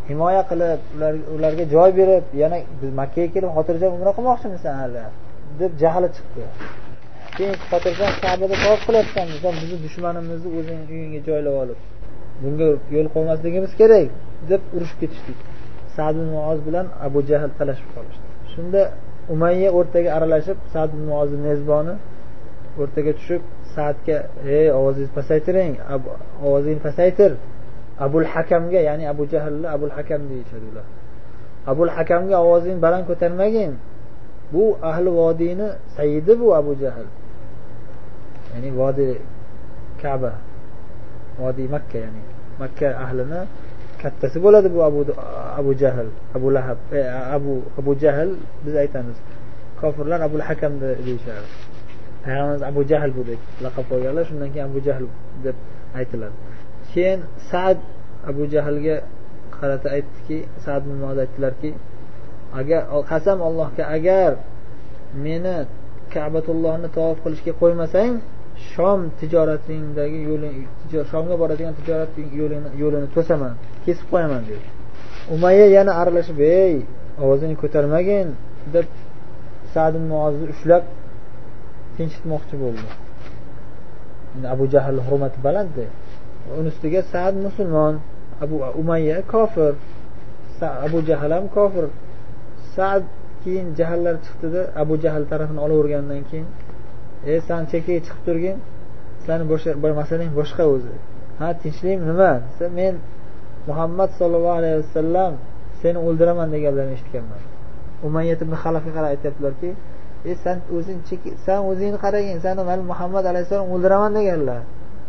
himoya 0.10 0.42
qilib 0.50 0.80
ularga 1.36 1.64
joy 1.76 1.90
berib 2.00 2.24
yana 2.42 2.58
biz 2.82 2.92
makkaga 3.00 3.30
kelib 3.36 3.52
xotirjam 3.58 3.92
umra 3.98 4.12
qilmoqchimisan 4.18 4.74
hali 4.82 5.04
deb 5.60 5.72
jahli 5.82 6.08
chiqdi. 6.16 6.44
Keyin 7.38 7.56
xotirjam 7.70 8.12
kabada 8.24 8.56
tavof 8.64 8.82
qilyapsan 8.88 9.26
desa 9.34 9.50
bizni 9.60 9.78
dushmanimizni 9.86 10.50
o'zing 10.60 10.82
uyingga 10.94 11.20
joylab 11.28 11.56
olib. 11.64 11.80
Bunga 12.42 12.68
yo'l 12.96 13.08
qo'ymasligimiz 13.16 13.72
kerak 13.80 14.10
deb 14.50 14.62
urushib 14.76 14.98
ketishdik. 15.02 15.38
Sad 15.96 16.16
muoz 16.32 16.60
bilan 16.68 16.88
abu 17.06 17.20
jahl 17.30 17.52
talashib 17.60 17.90
qolishdi. 17.96 18.28
Shunda 18.54 18.82
umayya 19.34 19.70
o'rtaga 19.78 20.10
aralashib 20.18 20.58
sad 20.74 20.90
muozni 21.08 21.40
mezboni 21.48 21.94
o'rtaga 22.82 23.12
tushib 23.20 23.42
saadga 23.76 24.18
ey 24.58 24.68
ovozingizni 24.80 25.14
pasaytiring 25.20 25.74
ovozingni 26.48 26.82
pasaytir. 26.88 27.32
Abul 28.06 28.26
hakamga 28.34 28.80
ya'ni 28.90 29.06
abu 29.14 29.24
jahlni 29.34 29.68
abul 29.76 29.94
hakam 29.98 30.22
deyishadi 30.30 30.66
ular. 30.72 30.86
Abul 31.72 31.92
hakamga 31.98 32.38
ovozingni 32.46 32.82
baland 32.86 33.06
ko'tarmagin. 33.10 33.72
Bu 34.54 34.64
ahli 34.90 35.10
vodiyni 35.22 35.68
sayidi 35.96 36.34
bu 36.42 36.48
abu 36.60 36.72
jahl. 36.82 37.08
Ya'ni 38.54 38.70
vodiy 38.80 39.14
kaba. 40.02 40.32
Vodiy 41.40 41.68
makka 41.76 41.98
ya'ni 42.04 42.22
makka 42.60 42.88
ahlini 43.06 43.42
kattasi 44.02 44.38
bo'ladi 44.46 44.68
bu 44.76 44.80
abu 44.90 45.00
abu 45.60 45.72
jahl 45.82 46.08
abu 46.36 46.48
lahab 46.56 46.78
e, 46.94 47.00
abu 47.38 47.54
abu 47.80 47.92
jahl 48.04 48.30
biz 48.66 48.76
aytamiz 48.84 49.18
kofirlar 49.82 50.20
abul 50.28 50.44
hakam 50.50 50.74
deyishadi 50.82 51.50
payg'ambarimiz 52.24 52.64
abu 52.72 52.82
jahl 52.92 53.12
bu 53.18 53.22
deb 53.30 53.42
laqab 53.66 53.86
qo'yganlar 53.92 54.24
shundan 54.30 54.50
keyin 54.54 54.66
abu 54.72 54.80
jahl 54.88 55.06
deb 55.46 55.58
aytiladi. 56.00 56.36
Keyin 56.94 57.20
sad 57.52 57.78
abu 58.30 58.44
jahlga 58.54 58.96
qarata 59.58 59.88
aytdiki 59.98 60.38
sad 60.66 60.84
aytdilarki 61.24 61.72
agar 62.60 62.82
qasam 63.12 63.40
allohga 63.48 63.84
agar 63.98 64.32
meni 65.26 65.56
kabatullohni 66.14 66.88
tavof 66.96 67.18
qilishga 67.24 67.54
qo'ymasang 67.62 68.14
shom 68.72 69.00
tijoratingdagi 69.20 70.20
yo'ling 70.30 70.56
shomga 71.12 71.36
boradigan 71.42 71.74
tijorat 71.80 72.12
yo'lini 72.40 72.70
yo'lini 72.82 73.08
to'saman 73.16 73.54
kesib 73.86 74.06
qo'yaman 74.12 74.42
dedi. 74.50 74.68
Umayya 75.36 75.68
yana 75.78 75.92
aralashib 76.02 76.40
ey 76.40 76.76
ovozingni 77.24 77.56
ko'tarmagin 77.64 78.28
deb 78.76 78.88
sad 79.74 79.94
muozni 80.10 80.46
ushlab 80.54 80.84
tinchitmoqchi 81.96 82.56
bo'ldi. 82.64 82.88
Endi 84.36 84.48
abu 84.56 84.66
jahl 84.74 84.98
hurmati 85.08 85.38
balandda 85.46 85.86
uni 86.60 86.70
ustiga 86.74 87.02
sad 87.14 87.34
musulmon 87.46 87.94
abu 88.44 88.56
umayya 88.82 89.18
kofir 89.34 89.74
abu 90.86 90.98
jahl 91.10 91.32
ham 91.38 91.46
kofir. 91.58 91.86
Sad 92.76 93.04
keyin 93.44 93.68
jahllar 93.80 94.16
chiqdida 94.26 94.62
abu 94.82 94.94
jahl 95.04 95.24
tarafini 95.32 95.60
olavergandan 95.66 96.22
keyin 96.30 96.48
e 97.26 97.42
san 97.48 97.66
chekkaga 97.72 98.00
chiqib 98.06 98.24
turgin. 98.26 98.58
Sani 99.26 99.44
masalang 100.02 100.32
boshqa 100.40 100.64
o'zi. 100.64 100.96
Ha 101.40 101.54
tinchlikmi 101.54 102.06
nima? 102.06 102.32
Desa 102.48 102.70
men 102.70 102.96
muhammad 103.68 104.10
sollallohu 104.20 104.58
alayhi 104.60 104.78
vasallam 104.82 105.34
seni 105.82 105.98
o'ldiraman 106.08 106.48
deganlarini 106.54 106.94
eshitganman. 106.98 107.42
Umayyat 108.08 108.40
ibn 108.46 108.54
halafga 108.64 108.92
qarab 108.96 109.10
aytyaptilarki 109.14 109.70
e 110.26 110.34
san 110.44 110.58
o'zing 110.76 111.00
san 111.46 111.60
o'zingni 111.70 111.98
qaragin 112.06 112.38
sani 112.46 112.62
mana 112.70 112.84
muhammad 112.92 113.24
alayhissalom 113.32 113.68
o'ldiraman 113.76 114.12
deganlar. 114.18 114.62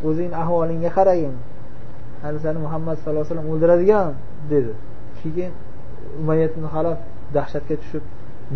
O'zingni 0.09 0.37
ahvolingga 0.43 0.91
qaragin. 0.99 1.35
Hali 2.23 2.39
sani 2.45 2.59
muhammad 2.67 2.97
sallallohu 2.99 3.25
alayhi 3.25 3.33
vasallam 3.33 3.49
o'ldiradigan 3.53 4.13
dedi. 4.53 4.73
Keyin 5.21 5.53
umayyat 6.21 6.53
ibn 6.57 6.67
halaf 6.75 6.99
dahshatga 7.37 7.75
tushib 7.83 8.05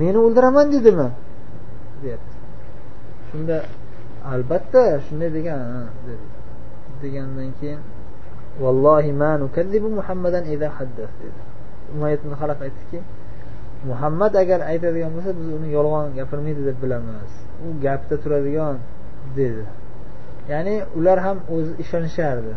meni 0.00 0.18
o'ldiraman 0.26 0.66
dedimi 0.74 1.08
deyapti. 2.02 2.31
Shunda 3.32 3.56
albatta 4.34 5.00
shunday 5.06 5.30
degan 5.36 5.88
dedi. 6.06 6.26
Degandan 7.02 7.50
keyin 7.60 7.80
vallohi 8.62 9.12
ma 9.12 9.30
nukazzibu 9.42 9.88
muhammadan 9.98 10.44
haddas 10.78 11.12
dedi. 11.20 11.40
Umayyat 11.94 12.20
ibn 12.24 12.34
halaf 12.40 12.58
aytdiki 12.66 12.98
muhammad 13.90 14.32
agar 14.42 14.60
aytadigan 14.72 15.10
bo'lsa 15.16 15.30
biz 15.38 15.46
uni 15.58 15.68
yolg'on 15.76 16.06
gapirmaydi 16.18 16.62
deb 16.68 16.76
bilamiz. 16.82 17.32
U 17.66 17.68
gapda 17.84 18.16
turadigan 18.22 18.76
dedi. 19.38 19.64
Ya'ni 20.52 20.74
ular 20.98 21.18
ham 21.26 21.38
o'zi 21.54 21.72
ishonishardi. 21.82 22.52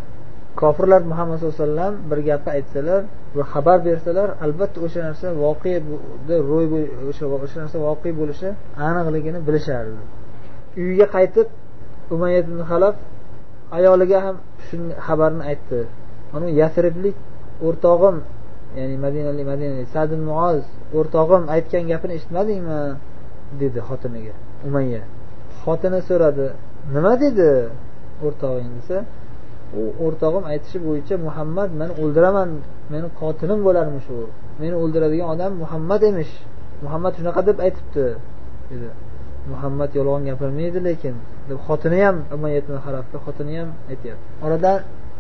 Kofirlar 0.62 1.01
muhammad 1.12 1.36
sallallohu 1.38 1.58
alayhi 1.62 1.72
vasallam 1.72 1.94
bir 2.10 2.20
gapni 2.29 2.50
aytsalar 2.58 3.01
va 3.38 3.44
xabar 3.53 3.77
bersalar 3.88 4.29
albatta 4.46 4.77
o'sha 4.86 5.00
narsa 5.08 5.27
voqea 5.44 5.79
ro'y 6.51 6.65
o'sha 7.12 7.58
narsa 7.63 7.77
voqea 7.88 8.13
bo'lishi 8.20 8.50
aniqligini 8.88 9.39
bilishardi. 9.48 10.01
Uyiga 10.77 11.08
qaytib 11.15 11.48
umayyat 12.13 12.46
ibn 12.50 12.60
halaf 12.72 12.96
ayoliga 13.77 14.17
ham 14.25 14.36
shu 14.67 14.75
xabarni 15.08 15.44
aytdi. 15.51 15.82
Anu 16.36 16.48
yasriblik 16.62 17.15
o'rtog'im 17.67 18.17
ya'ni 18.77 18.96
madinalik 19.05 19.46
madinalik 19.51 19.88
sad 19.96 20.12
muoz 20.29 20.63
o'rtog'im 20.98 21.44
aytgan 21.55 21.84
gapini 21.91 22.13
eshitmadingmi? 22.17 22.82
dedi 23.62 23.79
xotiniga 23.88 24.34
umayya. 24.67 25.01
Xotini 25.63 26.00
so'radi 26.10 26.48
nima 26.96 27.13
dedi? 27.24 27.51
o'rtog'ing 28.25 28.72
desa 28.77 28.98
u 29.79 29.82
o'rtog'im 30.05 30.44
aytishi 30.51 30.77
bo'yicha 30.88 31.15
muhammad 31.27 31.70
meni 31.82 31.94
o'ldiraman 32.01 32.50
meni 32.94 33.08
qotilim 33.22 33.60
bo'larmish 33.67 34.08
u. 34.17 34.20
Meni 34.62 34.75
o'ldiradigan 34.84 35.27
odam 35.34 35.51
muhammad 35.63 36.01
emish. 36.12 36.34
Muhammad 36.86 37.13
shunaqa 37.17 37.41
deb 37.50 37.58
aytibdi 37.65 38.05
dedi. 38.72 38.89
Muhammad 39.52 39.90
yolg'on 40.00 40.24
gapirmaydi 40.30 40.80
lekin 40.88 41.16
deb 41.50 41.58
xotini 41.68 42.00
ham 42.06 42.18
umayyat 42.36 42.66
xotini 43.25 43.54
ham 43.60 43.70
aytyapti. 43.92 44.25
Oradan 44.46 44.78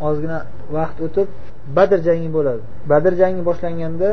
ozgina 0.07 0.39
vaqt 0.75 0.97
o'tib 1.05 1.27
badr 1.77 1.99
jangi 2.07 2.29
bo'ladi. 2.37 2.61
Badr 2.91 3.13
jangi 3.21 3.41
boshlanganda 3.49 4.09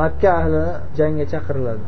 makka 0.00 0.28
ahli 0.40 0.64
jangga 0.98 1.24
chaqiriladi. 1.32 1.84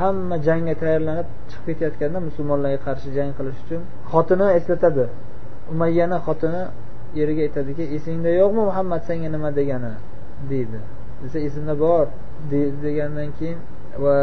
Hamma 0.00 0.36
jangga 0.46 0.74
tayyorlanib 0.82 1.28
chiqib 1.50 1.64
ketayotganda 1.66 2.18
musulmonlarga 2.28 2.78
qarshi 2.86 3.08
jang 3.16 3.30
qilish 3.38 3.58
uchun 3.64 3.82
xotini 4.12 4.46
eslatadi. 4.58 5.04
Umayyani 5.72 6.16
xotini 6.26 6.62
eriga 7.22 7.42
aytadiki 7.46 7.84
esingda 7.96 8.30
yo'qmi 8.40 8.62
muhammad 8.70 9.00
senga 9.08 9.28
nima 9.34 9.50
degani? 9.58 9.92
deydi. 10.50 10.78
Desa 11.22 11.38
esimda 11.38 11.74
bor. 11.84 12.06
Degandan 12.84 13.30
keyin 13.38 13.58
va 14.04 14.14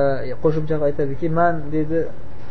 qo'shimcha 0.43 0.75
aytadiki 0.89 1.27
man 1.39 1.53
deydi 1.73 1.99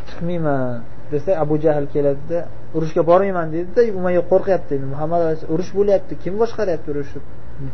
chiqmayman 0.08 0.82
desa 1.12 1.30
abu 1.44 1.54
jahl 1.64 1.84
keladida 1.94 2.38
urushga 2.76 3.02
bormayman 3.10 3.46
deydida 3.54 3.80
umayya 3.98 4.22
qo'rqyapti 4.32 4.70
endi 4.76 4.86
muhammad 4.94 5.20
alayhisalom 5.24 5.54
urush 5.54 5.70
bo'lyapti 5.78 6.12
kim 6.22 6.34
boshqaryapti 6.42 6.88
urushni? 6.94 7.22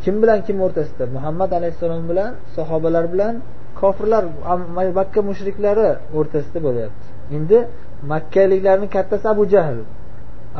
Kim 0.05 0.15
bilan 0.23 0.39
kim 0.47 0.57
o'rtasida? 0.67 1.05
Muhammad 1.17 1.51
alayhissalom 1.59 2.03
bilan 2.11 2.31
sahobalar 2.57 3.05
bilan 3.13 3.35
kofirlar 3.81 4.25
makka 4.99 5.21
mushriklari 5.31 5.89
o'rtasida 6.19 6.59
bo'lyapti. 6.67 7.05
Endi 7.37 7.59
makkaliklarni 8.13 8.89
kattasi 8.97 9.27
abu 9.35 9.45
jahl. 9.55 9.79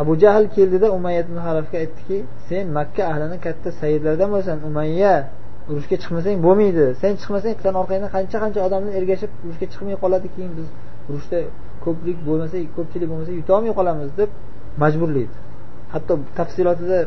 Abu 0.03 0.13
jahl 0.23 0.45
keldida 0.57 0.89
umayya 0.97 1.21
ibn 1.27 1.37
halafga 1.47 1.77
aytdiki 1.83 2.17
sen 2.49 2.65
makka 2.79 3.03
ahlini 3.13 3.39
katta 3.47 3.69
sayyidlardan 3.81 4.29
bo'lsan 4.35 4.57
umayya 4.69 5.15
urushga 5.71 5.97
chiqmasang 6.03 6.37
bo'lmaydi. 6.47 6.85
Sen 7.03 7.13
chiqmasang 7.21 7.55
sani 7.65 7.77
orqangdan 7.83 8.11
qancha 8.17 8.37
qancha 8.45 8.61
odamlar 8.67 8.93
ergashib 9.01 9.31
urushga 9.45 9.67
chiqmay 9.73 9.97
qoladi 10.03 10.29
keyin 10.35 10.53
biz 10.59 10.69
urushda 11.11 11.39
ko'plik 11.85 12.19
bo'lmasa 12.29 12.57
ko'pchilik 12.77 13.09
bo'lmasa 13.13 13.33
yutolmay 13.41 13.73
qolamiz 13.79 14.11
deb 14.21 14.31
majburlaydi. 14.83 15.37
Hatto 15.95 16.15
tafsilotida 16.39 16.99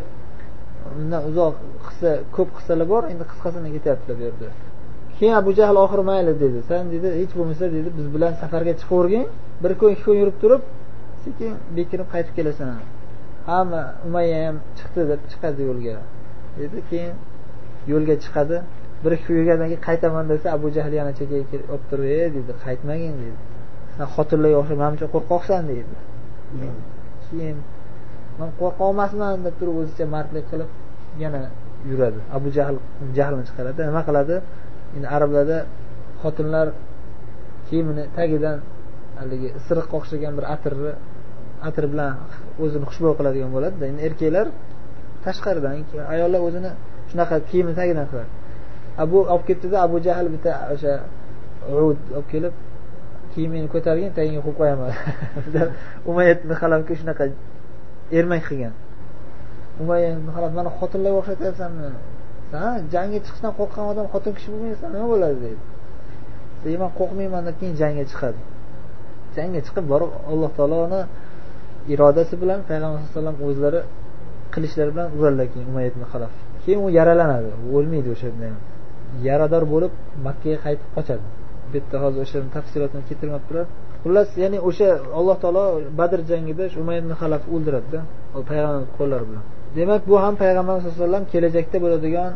undan 1.00 1.22
uzoq 1.30 1.54
qissa 1.86 2.10
ko'p 2.36 2.50
qissalar 2.58 2.88
bor 2.94 3.04
endi 3.12 3.24
qisqasini 3.32 3.70
ketyaptilar 3.76 4.16
bu 4.20 4.24
yerda. 4.28 4.48
Keyin 5.18 5.34
abu 5.42 5.52
jahl 5.60 5.78
oxiri 5.86 6.04
mayli 6.12 6.34
dedi. 6.44 6.60
San 6.70 6.84
dedi 6.94 7.08
hech 7.20 7.34
bo'lmasa 7.40 7.66
dedi 7.76 7.90
biz 7.98 8.08
bilan 8.16 8.34
safarga 8.42 8.74
chiqavergin 8.82 9.26
bir 9.64 9.72
kun 9.80 9.90
ikki 9.94 10.04
kun 10.08 10.16
yurib 10.22 10.38
turib 10.44 10.62
sekin 11.24 11.52
bekinib 11.78 12.08
qaytib 12.14 12.34
kelasan. 12.38 12.70
Hamma 13.50 13.82
umayya 14.08 14.38
ham 14.46 14.56
chiqdi 14.78 15.02
deb 15.12 15.22
chiqadi 15.32 15.62
yo'lga. 15.70 15.96
Dedi 16.60 16.78
keyin 16.90 17.14
yo'lga 17.92 18.16
chiqadi. 18.24 18.58
Bir 19.04 19.12
ikki 19.16 19.26
kun 19.28 19.36
yurgandan 19.40 19.68
keyin 19.72 19.84
qaytaman 19.90 20.26
desa 20.32 20.48
abu 20.58 20.68
jahl 20.76 20.94
yana 21.00 21.12
chekkaga 21.20 21.46
kelib 21.52 21.68
olib 21.74 21.86
turib 21.92 22.08
e 22.26 22.28
dedi 22.38 22.52
qaytmagin 22.66 23.16
dedi. 23.24 23.38
San 23.98 24.08
xotinlarga 24.16 24.58
o'xshab 24.62 24.78
manimcha 24.84 25.08
qo'rqoqsan 25.16 25.62
deydi. 25.72 25.96
Keyin 27.28 27.58
man 28.40 28.50
qo'rqoq 28.60 28.90
emasman 28.96 29.36
deb 29.46 29.56
turib 29.60 29.76
o'zicha 29.82 30.06
mardlik 30.16 30.46
qilib 30.52 30.70
yana 31.24 31.42
yuradi. 31.90 32.20
Abu 32.38 32.48
jahl 32.58 32.78
jahlini 33.18 33.44
chiqaradi. 33.50 33.80
Nima 33.90 34.02
qiladi? 34.08 34.36
Endi 34.96 35.08
arablarda 35.16 35.58
xotinlar 36.24 36.68
kiyimini 37.68 38.04
tagidan 38.18 38.58
haligi 39.20 39.50
isiriqqa 39.60 39.94
o'xshagan 40.00 40.34
bir 40.38 40.46
atirni 40.56 40.94
atir 41.68 41.86
bilan 41.94 42.12
o'zini 42.64 42.86
xushbo'y 42.90 43.14
qiladigan 43.20 43.50
bo'ladida. 43.56 43.84
Endi 43.92 44.02
erkaklar 44.08 44.48
tashqaridan 45.26 45.74
ayollar 46.14 46.42
o'zini 46.48 46.72
shunaqa 47.10 47.36
kiyimini 47.50 47.76
tagidan 47.82 48.06
qiladi. 48.12 48.32
Abu 49.04 49.18
olib 49.34 49.44
kelibdida 49.48 49.78
abu 49.88 49.98
jahl 50.08 50.28
bitta 50.34 50.52
o'sha 50.74 50.94
ud 51.90 52.00
olib 52.18 52.28
kelib 52.34 52.54
kiyimingni 53.34 53.70
ko'targin 53.76 54.12
tagingga 54.18 54.42
qo'yib 54.46 54.58
qo'yaman. 54.60 54.92
Umayyatni 56.10 56.54
halamga 56.62 56.94
shunaqa 57.00 57.24
ermak 58.20 58.44
qilgan. 58.48 58.74
Umayya 59.82 60.10
mana 60.58 60.70
xotinlarga 60.80 61.18
o'xshatyapsanmi? 61.22 61.90
San 62.52 62.80
jangga 62.94 63.20
chiqishdan 63.26 63.52
qo'rqqan 63.60 63.86
odam 63.92 64.06
xotin 64.14 64.34
kishi 64.38 64.50
bo'lmaysan 64.54 64.90
nima 64.96 65.08
bo'ladi? 65.14 65.38
deydi 65.44 65.62
deydi 66.64 66.78
man 66.84 66.92
qo'rqmayman 67.00 67.42
deb 67.48 67.56
keyin 67.60 67.76
jangga 67.82 68.04
chiqadi. 68.12 68.40
Jangga 69.36 69.60
chiqib 69.68 69.86
borib 69.92 70.12
alloh 70.32 70.52
taoloni 70.58 71.02
irodasi 71.94 72.36
bilan 72.42 72.60
payg'ambar 72.70 73.00
sallallohu 73.00 73.10
alayhi 73.10 73.14
vasallam 73.16 73.38
o'zlari 73.50 73.80
qilichlari 74.54 74.92
bilan 74.96 75.08
uradilar 75.18 75.48
keyin 75.54 75.68
umayya 75.72 75.88
ibn 75.94 76.04
halaf 76.12 76.34
keyin 76.64 76.80
u 76.86 76.88
yaralanadi. 77.00 77.50
O'lmaydi 77.76 78.10
o'sha 78.16 78.30
yarador 79.28 79.64
bo'lib 79.74 79.94
makkaga 80.26 80.58
qaytib 80.66 80.90
qochadi. 80.96 81.26
Bu 81.74 81.78
yerda 81.80 81.98
hozir 82.04 82.22
o'sha 82.26 82.40
tafsilotini 82.56 83.04
keltirmabdilar. 83.10 83.66
Xullas 84.04 84.30
ya'ni 84.44 84.60
o'sha 84.70 84.90
alloh 85.20 85.38
taolo 85.44 85.66
badr 86.00 86.20
jangida 86.32 86.66
umay 86.82 86.98
ibn 87.04 87.12
halaf 87.22 87.44
o'ldiradida 87.56 88.00
payg'ambar 88.50 88.84
qo'llari 88.98 89.26
bilan. 89.30 89.44
Demak 89.78 90.02
bu 90.10 90.16
ham 90.24 90.34
payg'ambar 90.44 90.76
sallallohu 90.76 90.98
alayhi 90.98 91.08
vasallam 91.08 91.26
kelajakda 91.34 91.78
bo'ladigan 91.84 92.32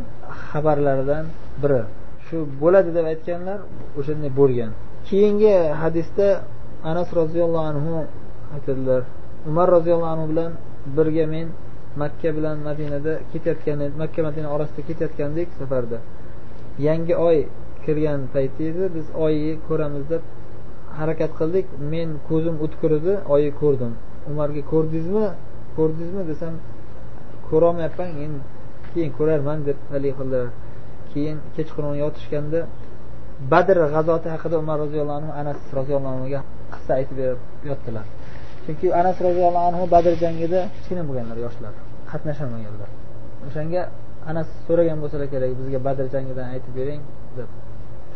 xabarlaridan 0.50 1.26
biri. 1.62 1.82
Shu 2.26 2.38
bo'ladi 2.62 2.90
deb 2.98 3.06
aytganlar 3.12 3.60
o'shanday 4.00 4.32
bo'lgan. 4.40 4.72
Keyingi 5.08 5.56
hadisda 5.82 6.28
anas 6.92 7.10
roziyallohu 7.20 7.66
anhu 7.72 7.94
aytadilar 8.56 9.02
umar 9.50 9.68
roziyallohu 9.76 10.12
anhu 10.16 10.26
bilan 10.32 10.52
birga 10.98 11.26
men 11.34 11.48
makka 12.02 12.30
bilan 12.38 12.58
madinada 12.68 13.14
ketayotgan 13.32 13.80
makka 14.02 14.20
madina 14.28 14.48
orasida 14.56 14.82
ketayotgandik 14.90 15.48
safarda. 15.60 15.98
Yangi 16.88 17.14
oy 17.30 17.40
kirgan 17.88 18.22
payti 18.34 18.62
edi 18.72 18.84
biz 18.96 19.06
oyni 19.26 19.54
ko'ramiz 19.68 20.04
deb 20.14 20.24
harakat 21.00 21.32
qildik. 21.40 21.66
Men 21.94 22.10
ko'zim 22.30 22.56
o'tkir 22.66 22.92
edi 23.00 23.14
oyni 23.34 23.52
ko'rdim. 23.62 23.94
Umarga 24.32 24.62
ko'rdingizmi? 24.72 25.28
Ko'rdingizmi 25.78 26.24
desam 26.32 26.54
ko'rolmayapman 27.50 28.10
endi 28.26 28.40
keyin 28.94 29.12
ko'rarman 29.18 29.60
deb 29.68 29.78
haligi 29.92 30.14
qildilar 30.20 30.48
keyin 31.12 31.38
kechqurun 31.56 31.96
yotishganda 32.04 32.60
badr 33.52 33.78
g'azoti 33.94 34.28
haqida 34.36 34.56
umar 34.64 34.78
roziyallohu 34.84 35.18
anhu 35.20 35.32
anas 35.42 35.60
roziyallohu 35.78 36.14
anhuga 36.18 36.40
qissa 36.74 36.92
aytib 37.00 37.20
yotdilar. 37.70 38.06
Chunki 38.66 38.88
anas 39.02 39.18
roziyallohu 39.28 39.66
anhu 39.72 39.84
badr 39.96 40.14
jangida 40.24 40.60
kichkina 40.76 41.04
bo'lganlar 41.10 41.38
yoshlar 41.46 41.74
qatnashmaganlar 42.12 42.90
o'shanga 43.48 43.82
anas 44.32 44.48
so'ragan 44.68 44.98
bo'lsalar 45.04 45.28
kerak 45.34 45.52
bizga 45.60 45.80
badr 45.88 46.06
jangidan 46.14 46.48
aytib 46.54 46.74
bering 46.80 47.02
deb. 47.38 47.50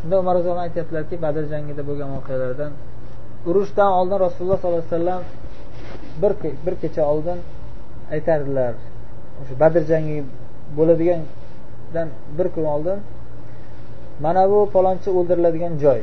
Shunda 0.01 0.19
umar 0.19 0.33
roziyallohu 0.37 0.65
aytyaptilarki 0.67 1.15
badr 1.25 1.43
jangida 1.53 1.81
bo'lgan 1.89 2.09
voqealardan 2.17 2.71
urushdan 3.49 3.91
oldin 3.99 4.17
rasululloh 4.25 4.57
sollallohu 4.61 4.83
alayhi 4.83 4.95
vasallam 4.95 5.21
bir 6.21 6.31
bir 6.65 6.75
kecha 6.81 7.03
oldin 7.11 7.39
aytardilar. 8.11 8.73
O'sha 9.41 9.55
badr 9.63 9.83
jangi 9.91 10.17
bo'ladigandan 10.77 12.07
bir 12.37 12.47
kun 12.55 12.65
oldin 12.75 12.99
mana 14.25 14.43
bu 14.51 14.59
palonchi 14.75 15.09
o'ldiriladigan 15.17 15.73
joy. 15.83 16.01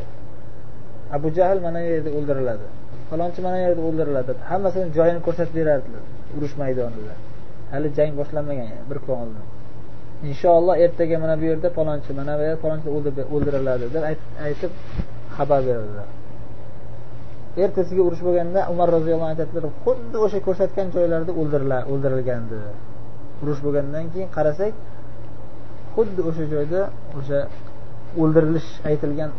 Abu 1.17 1.29
jahl 1.37 1.59
mana 1.67 1.79
bu 1.85 1.89
yerda 1.95 2.11
o'ldiriladi. 2.19 2.67
Falonchi 3.11 3.41
mana 3.47 3.57
bu 3.57 3.63
yerda 3.67 3.83
o'ldiriladi. 3.89 4.33
Hammasini 4.51 4.89
joyini 4.97 5.21
ko'rsatib 5.27 5.55
berardilar 5.61 6.03
urush 6.37 6.55
maydonida. 6.63 7.15
Hali 7.73 7.89
jang 7.99 8.13
boshlanmagan 8.21 8.69
bir 8.91 8.99
kun 9.05 9.15
oldin. 9.23 9.45
Inshaalloh 10.29 10.75
ertaga 10.85 11.17
mana 11.23 11.35
bu 11.41 11.45
yerda 11.51 11.69
palonchi 11.79 12.11
mana 12.19 12.33
bu 12.39 12.43
yerda 12.47 12.61
palonchi 12.65 12.89
o'ldiriladi 13.35 13.87
deb 13.95 14.05
aytib 14.47 14.73
xabar 15.37 15.61
beradilar. 15.69 16.09
Ertasiga 17.65 18.03
urush 18.09 18.23
bo'lganda 18.27 18.61
umar 18.73 18.89
roziyallohu 18.97 19.29
anhu 19.31 19.35
aytadilar 19.35 19.65
xuddi 19.85 20.17
o'sha 20.25 20.39
ko'rsatgan 20.47 20.87
joylarda 20.97 21.33
o'ldirilgandi. 21.93 22.59
Urush 23.43 23.61
bo'lgandan 23.65 24.05
keyin 24.13 24.29
qarasak 24.37 24.73
xuddi 25.95 26.21
o'sha 26.29 26.45
joyda 26.55 26.81
o'sha 27.19 27.39
o'ldirilish 28.23 28.69
aytilgan 28.91 29.31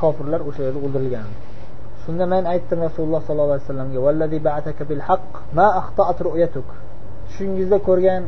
kofirlar 0.00 0.40
o'sha 0.48 0.62
yerda 0.66 0.80
o'ldirilgan. 0.86 1.28
Shunda 2.02 2.24
men 2.34 2.44
aytdim 2.54 2.78
rasululloh 2.86 3.22
sollallohu 3.28 3.56
alayhi 3.56 3.66
vasallamga 3.66 3.98
tushingizda 7.28 7.78
ko'rgan 7.88 8.22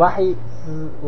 vahiy 0.00 0.32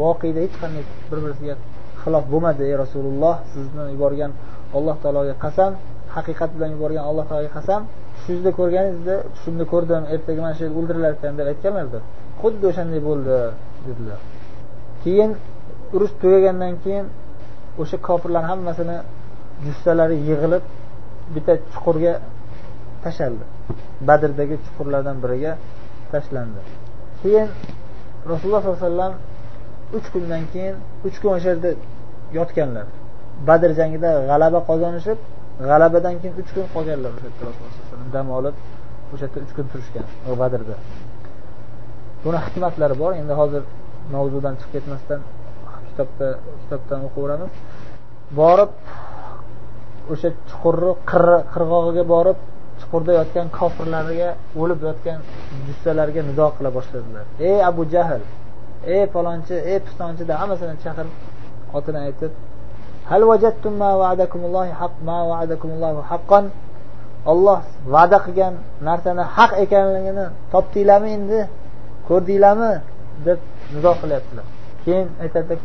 voqeda 0.00 0.40
hech 0.44 0.56
qanday 0.62 0.84
bir 1.10 1.18
birisiga 1.24 1.54
xilof 2.02 2.24
bo'lmadi 2.32 2.62
ey 2.70 2.74
rasululloh 2.84 3.34
sizni 3.54 3.84
yuborgan 3.94 4.32
alloh 4.76 4.96
taologa 5.02 5.34
qasam 5.44 5.72
haqiqat 6.16 6.50
bilan 6.56 6.70
yuborgan 6.74 7.04
alloh 7.10 7.24
taologa 7.30 7.52
qasam 7.58 7.80
tushingizda 8.16 8.50
ko'rganingizda 8.58 9.14
tushimda 9.34 9.64
ko'rdim 9.72 10.02
ertaga 10.14 10.40
mana 10.44 10.54
shu 10.56 10.62
yerda 10.64 10.78
o'ldirilar 10.80 11.10
ekan 11.16 11.34
deb 11.38 11.46
aytganlarda 11.52 11.98
xuddi 12.42 12.64
o'shanday 12.70 13.00
bo'ldi 13.08 13.36
dedilar. 13.86 14.18
Keyin 15.04 15.30
urush 15.94 16.14
tugagandan 16.22 16.74
keyin 16.84 17.06
o'sha 17.82 17.96
kofirlar 18.08 18.44
hammasini 18.50 18.98
jussalari 19.64 20.16
yig'ilib 20.28 20.64
bitta 21.34 21.52
chuqurga 21.72 22.12
tashlandi. 23.04 23.44
Badrdagi 24.08 24.56
chuqurlardan 24.64 25.16
biriga 25.24 25.52
tashlandi. 26.12 26.60
Keyin 27.22 27.48
rasululloh 28.30 28.60
sollallohu 28.62 28.80
alayhi 28.80 28.90
vasallam 28.90 29.12
uch 29.96 30.06
kundan 30.14 30.42
keyin 30.52 30.76
uch 31.06 31.16
kun 31.20 31.30
o'sha 31.36 31.48
yerda 31.52 31.70
yotganlar. 32.38 32.86
Badr 33.48 33.70
jangida 33.78 34.10
g'alaba 34.30 34.60
qozonishib 34.70 35.18
g'alabadan 35.68 36.14
keyin 36.20 36.34
uch 36.40 36.50
kun 36.54 36.66
qolganlar 36.74 37.10
o'sha 37.16 37.28
yerda 37.28 37.42
rasululloh 37.50 38.10
dam 38.16 38.26
olib 38.38 38.56
o'sha 39.12 39.24
yerda 39.26 39.38
uch 39.46 39.52
kun 39.56 39.66
turishgan 39.72 40.06
badrda. 40.42 40.76
Buni 42.24 42.38
hikmatlari 42.46 42.94
bor. 43.02 43.12
Endi 43.22 43.34
hozir 43.40 43.62
mavzudan 44.14 44.54
chiqib 44.60 44.72
ketmasdan 44.74 45.20
kitobda 45.88 46.28
kitobdan 46.60 47.00
o'qiveramiz 47.08 47.52
borib 48.40 48.70
o'sha 50.12 50.28
chuqurni 50.48 50.92
qirg'og'iga 51.10 52.04
borib 52.14 52.38
chuqurda 52.80 53.12
yotgan 53.20 53.46
kofirlarga 53.58 54.30
o'lib 54.62 54.80
yotgan 54.88 55.18
jussalarga 55.66 56.20
nido 56.28 56.46
qila 56.56 56.70
boshladilar. 56.76 57.24
Ey 57.48 57.58
abu 57.70 57.82
jahl 57.94 58.22
ey 58.94 59.06
falonchi 59.12 59.54
ey 59.70 59.78
pistonchi 59.86 60.22
deb 60.28 60.36
hammasini 60.40 60.74
chaqirib 60.84 61.14
otini 61.76 61.98
aytib 62.06 62.32
hal 63.10 63.22
vajadtum 63.30 63.72
ma 63.82 63.90
va'adakumullohi 64.00 64.72
haq 64.80 64.94
ma 65.08 65.18
va'adakumullohu 65.30 66.00
haqqan? 66.10 66.44
Olloh 67.32 67.60
va'da 67.94 68.18
qilgan 68.24 68.54
narsani 68.88 69.24
haq 69.36 69.52
ekanligini 69.64 70.26
topdinglarmi 70.52 71.10
endi? 71.18 71.40
Ko'rdinglarmi? 72.08 72.72
deb 73.26 73.38
nizo 73.74 73.92
qilyaptilar. 74.00 74.46
Keyin 74.84 75.08
aytadilar 75.24 75.62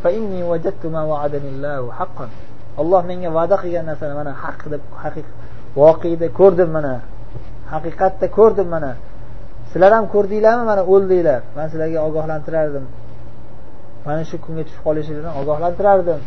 olloh 2.80 3.02
menga 3.10 3.30
va'da 3.38 3.56
qilgan 3.62 3.84
narsani 3.90 4.14
mana 4.20 4.32
haq 4.42 4.60
deb 4.72 4.82
haqiqat 5.02 5.36
voqeda 5.80 6.26
ko'rdim 6.40 6.70
mana 6.76 6.94
haqiqatda 7.72 8.26
ko'rdim 8.38 8.68
mana. 8.74 8.90
Sizlar 9.70 9.92
ham 9.96 10.06
ko'rdinglarmi 10.14 10.64
mana 10.70 10.82
o'ldinglar. 10.92 11.40
Man 11.56 11.66
sizlarga 11.72 11.98
ogohlantirardim. 12.08 12.84
Mana 14.06 14.22
shu 14.28 14.36
kunga 14.44 14.62
tushib 14.66 14.82
qolishingizdan 14.86 15.34
ogohlantirardim. 15.40 16.20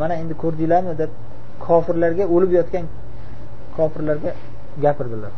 Mana 0.00 0.14
endi 0.22 0.34
ko'rdinglarmi 0.42 0.92
deb 1.02 1.10
kofirlarga 1.66 2.24
o'lib 2.34 2.50
yotgan 2.58 2.84
kofirlarga 3.76 4.30
gapirdilar. 4.84 5.32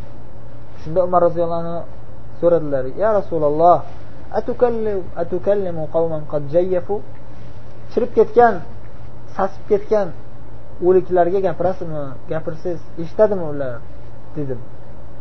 Shunda 0.80 1.00
umar 1.08 1.20
roziyallohu 1.26 1.60
anhu 1.64 1.78
so'radilar 2.40 2.84
ya 3.02 3.08
rasululloh 3.18 3.78
chirib 7.92 8.10
ketgan 8.18 8.54
sasib 9.36 9.62
ketgan 9.70 10.08
o'liklarga 10.86 11.38
gapirasizmi 11.46 12.04
gapirsangiz 12.30 12.80
eshitadimi 13.02 13.44
ular? 13.52 13.80
dedim. 14.36 14.60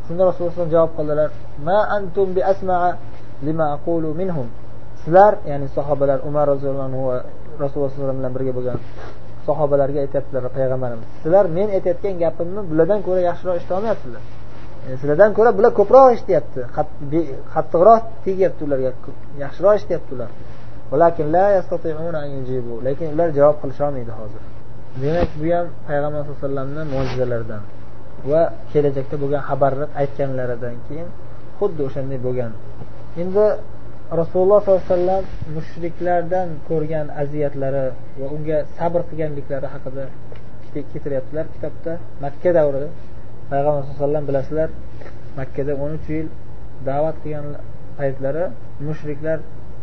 Shunda 0.05 0.23
rasululloh 0.29 0.69
javob 0.75 0.91
qildilar 0.97 1.29
ma 1.67 1.77
antum 1.97 2.27
bi 2.35 2.41
asmaa 2.51 2.89
lima 3.47 3.65
aqulu 3.75 4.09
minhum. 4.21 4.47
Sizlar 5.05 5.33
ya'ni 5.49 5.67
sahobalar 5.77 6.19
umar 6.29 6.45
roziyallohu 6.53 6.87
anhu 6.89 7.01
va 7.09 7.17
rasululloh 7.63 7.91
sallallohu 7.91 8.09
alayhi 8.09 8.21
bilan 8.21 8.33
birga 8.37 8.53
bo'lgan 8.57 8.77
sahobalarga 9.47 9.99
aytyaptilar 10.05 10.43
payg'ambarimiz 10.57 11.07
sizlar 11.23 11.45
men 11.57 11.67
aytayotgan 11.77 12.15
gapimni 12.23 12.61
bulardan 12.69 12.99
ko'ra 13.07 13.21
yaxshiroq 13.29 13.55
eshitolmayapsizlar 13.59 14.23
sizlardan 15.01 15.31
ko'ra 15.37 15.51
bular 15.57 15.71
ko'proq 15.79 16.05
eshityapti 16.15 16.59
qattiqroq 17.55 18.01
tegyapti 18.25 18.61
ularga 18.67 18.91
yaxshiroq 19.43 19.73
eshityapti 19.79 20.11
ular. 20.17 20.29
Lekin 22.87 23.07
ular 23.15 23.29
javob 23.37 23.57
qilisholmaydi 23.61 24.13
hozir. 24.19 24.41
Demak 25.01 25.29
bu 25.39 25.45
ham 25.55 25.67
payg'ambar 25.87 26.21
sallallohu 26.21 26.37
alayhi 26.37 26.43
vasallamni 26.43 26.83
mo'jizalaridan 26.93 27.63
va 28.31 28.41
kelajakda 28.71 29.15
bo'lgan 29.23 29.41
xabarni 29.49 29.85
aytganlaridan 30.01 30.75
keyin 30.87 31.07
xuddi 31.59 31.81
o'shanday 31.87 32.19
bo'lgan. 32.25 32.51
Endi 33.21 33.45
rasululloh 34.11 34.61
sollallohu 34.61 34.85
alayhi 34.85 34.93
vasallam 34.93 35.23
mushriklardan 35.55 36.49
ko'rgan 36.69 37.07
aziyatlari 37.23 37.85
va 38.19 38.27
unga 38.35 38.57
sabr 38.77 39.01
qilganliklari 39.09 39.67
haqida 39.73 40.03
keltiryaptilar 40.91 41.45
kitobda. 41.53 41.93
Makka 42.25 42.49
davrida 42.57 42.87
payg'ambar 43.51 43.81
sallallohu 43.81 43.97
alayhi 43.97 44.01
vasallam 44.01 44.25
bilasizlar 44.29 44.69
makkada 45.39 45.73
o'n 45.83 45.91
uch 45.97 46.07
yil 46.15 46.27
da'vat 46.89 47.15
qilgan 47.23 47.45
paytlari 47.99 48.43
mushriklar 48.87 49.37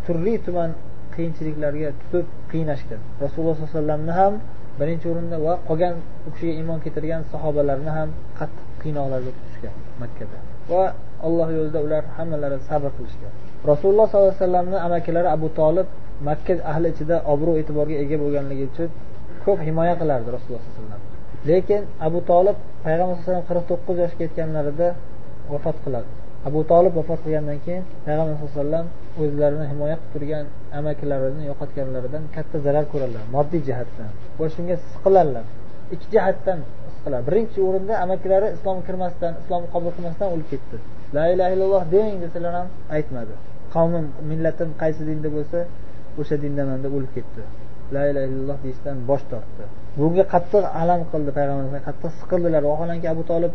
turli 0.04 0.34
tuman 0.46 0.70
qiyinchiliklarga 1.14 1.90
tutib 2.00 2.26
qiynashgan. 2.52 3.00
Rasululloh 3.24 3.54
sollallohu 3.56 3.74
alayhi 3.74 3.80
vasallamni 3.80 4.12
ham 4.20 4.34
birinchi 4.80 5.06
o'rinda 5.12 5.36
va 5.46 5.54
qolgan 5.68 5.94
u 6.26 6.28
kishiga 6.34 6.52
iymon 6.60 6.78
keltirgan 6.84 7.22
sahobalarni 7.32 7.90
ham 7.98 8.08
qattiq 8.38 8.66
qiynoqlarga 8.82 9.30
tutishgan 9.38 9.74
makkada. 10.02 10.36
Va 10.70 10.84
alloh 11.26 11.48
yo'lida 11.58 11.78
ular 11.86 12.02
hammalari 12.16 12.58
sabr 12.68 12.90
qilishgan. 12.98 13.32
Rasululloh 13.70 14.06
sollallohu 14.10 14.32
alayhi 14.32 14.42
vasallamni 14.44 14.78
amakilari 14.86 15.28
abu 15.36 15.48
tolib 15.60 15.86
makka 16.28 16.54
ahli 16.72 16.86
ichida 16.92 17.16
obro' 17.32 17.56
e'tiborga 17.60 17.96
ega 18.02 18.16
bo'lganligi 18.22 18.64
uchun 18.70 18.90
ko'p 19.44 19.58
himoya 19.68 19.94
qilardi 20.00 20.28
rasululloh 20.36 20.62
sallallohu 20.64 20.96
alayhi 20.96 20.98
vasallam. 20.98 21.48
Lekin 21.50 21.82
abu 22.06 22.18
tolib 22.30 22.56
payg'ambar 22.84 23.14
alayhi 23.14 23.22
vasallam 23.22 23.44
qirq 23.50 23.64
to'qqiz 23.70 23.96
yoshga 24.04 24.22
yetganlarida 24.26 24.88
vafot 25.52 25.76
qiladi. 25.84 26.10
Abu 26.48 26.60
tolib 26.70 26.92
vafot 26.98 27.20
qilgandan 27.24 27.58
keyin 27.64 27.82
payg'ambar 28.06 28.34
sallallohu 28.34 28.52
alayhi 28.52 28.60
vasallam 28.60 28.86
o'zlarini 29.22 29.64
himoya 29.72 29.96
qilib 29.98 30.12
turgan 30.14 30.44
amakilarini 30.78 31.42
yo'qotganlaridan 31.50 32.22
katta 32.36 32.56
zarar 32.66 32.84
ko'radilar 32.92 33.24
moddiy 33.36 33.60
jihatdan. 33.68 34.10
Va 34.38 34.46
shunga 34.54 34.76
siqiladilar 34.92 35.44
ikki 35.94 36.06
jihatdan 36.14 36.58
siqiladi 36.94 37.24
birinchi 37.28 37.58
o'rinda 37.68 37.94
amakilari 38.04 38.48
islomga 38.56 38.82
kirmasdan 38.88 39.32
islomni 39.42 39.68
qabul 39.74 39.90
qilmasdan 39.96 40.28
o'lib 40.34 40.48
ketdi. 40.52 40.76
La 41.16 41.24
ilaha 41.32 41.50
illalloh 41.54 41.82
deng 41.94 42.14
desalar 42.24 42.52
ham 42.58 42.68
aytmadi. 42.96 43.34
Qavmim 43.74 44.06
millatim 44.30 44.70
qaysi 44.82 45.02
dinda 45.10 45.28
bo'lsa 45.36 45.58
o'sha 46.20 46.36
dindaman 46.44 46.78
deb 46.84 46.92
o'lib 46.96 47.12
ketdi. 47.16 47.42
La 47.94 48.02
ilaha 48.10 48.26
illalloh 48.30 48.58
deyishdan 48.64 48.96
bosh 49.10 49.24
tortdi. 49.32 49.64
Bunga 50.00 50.24
qattiq 50.34 50.64
alam 50.82 51.00
qildi 51.12 51.30
payg'ambarimiz 51.38 51.82
qattiq 51.88 52.12
siqildilar 52.20 52.62
vaholanki 52.70 53.06
abu 53.14 53.22
tolib 53.30 53.52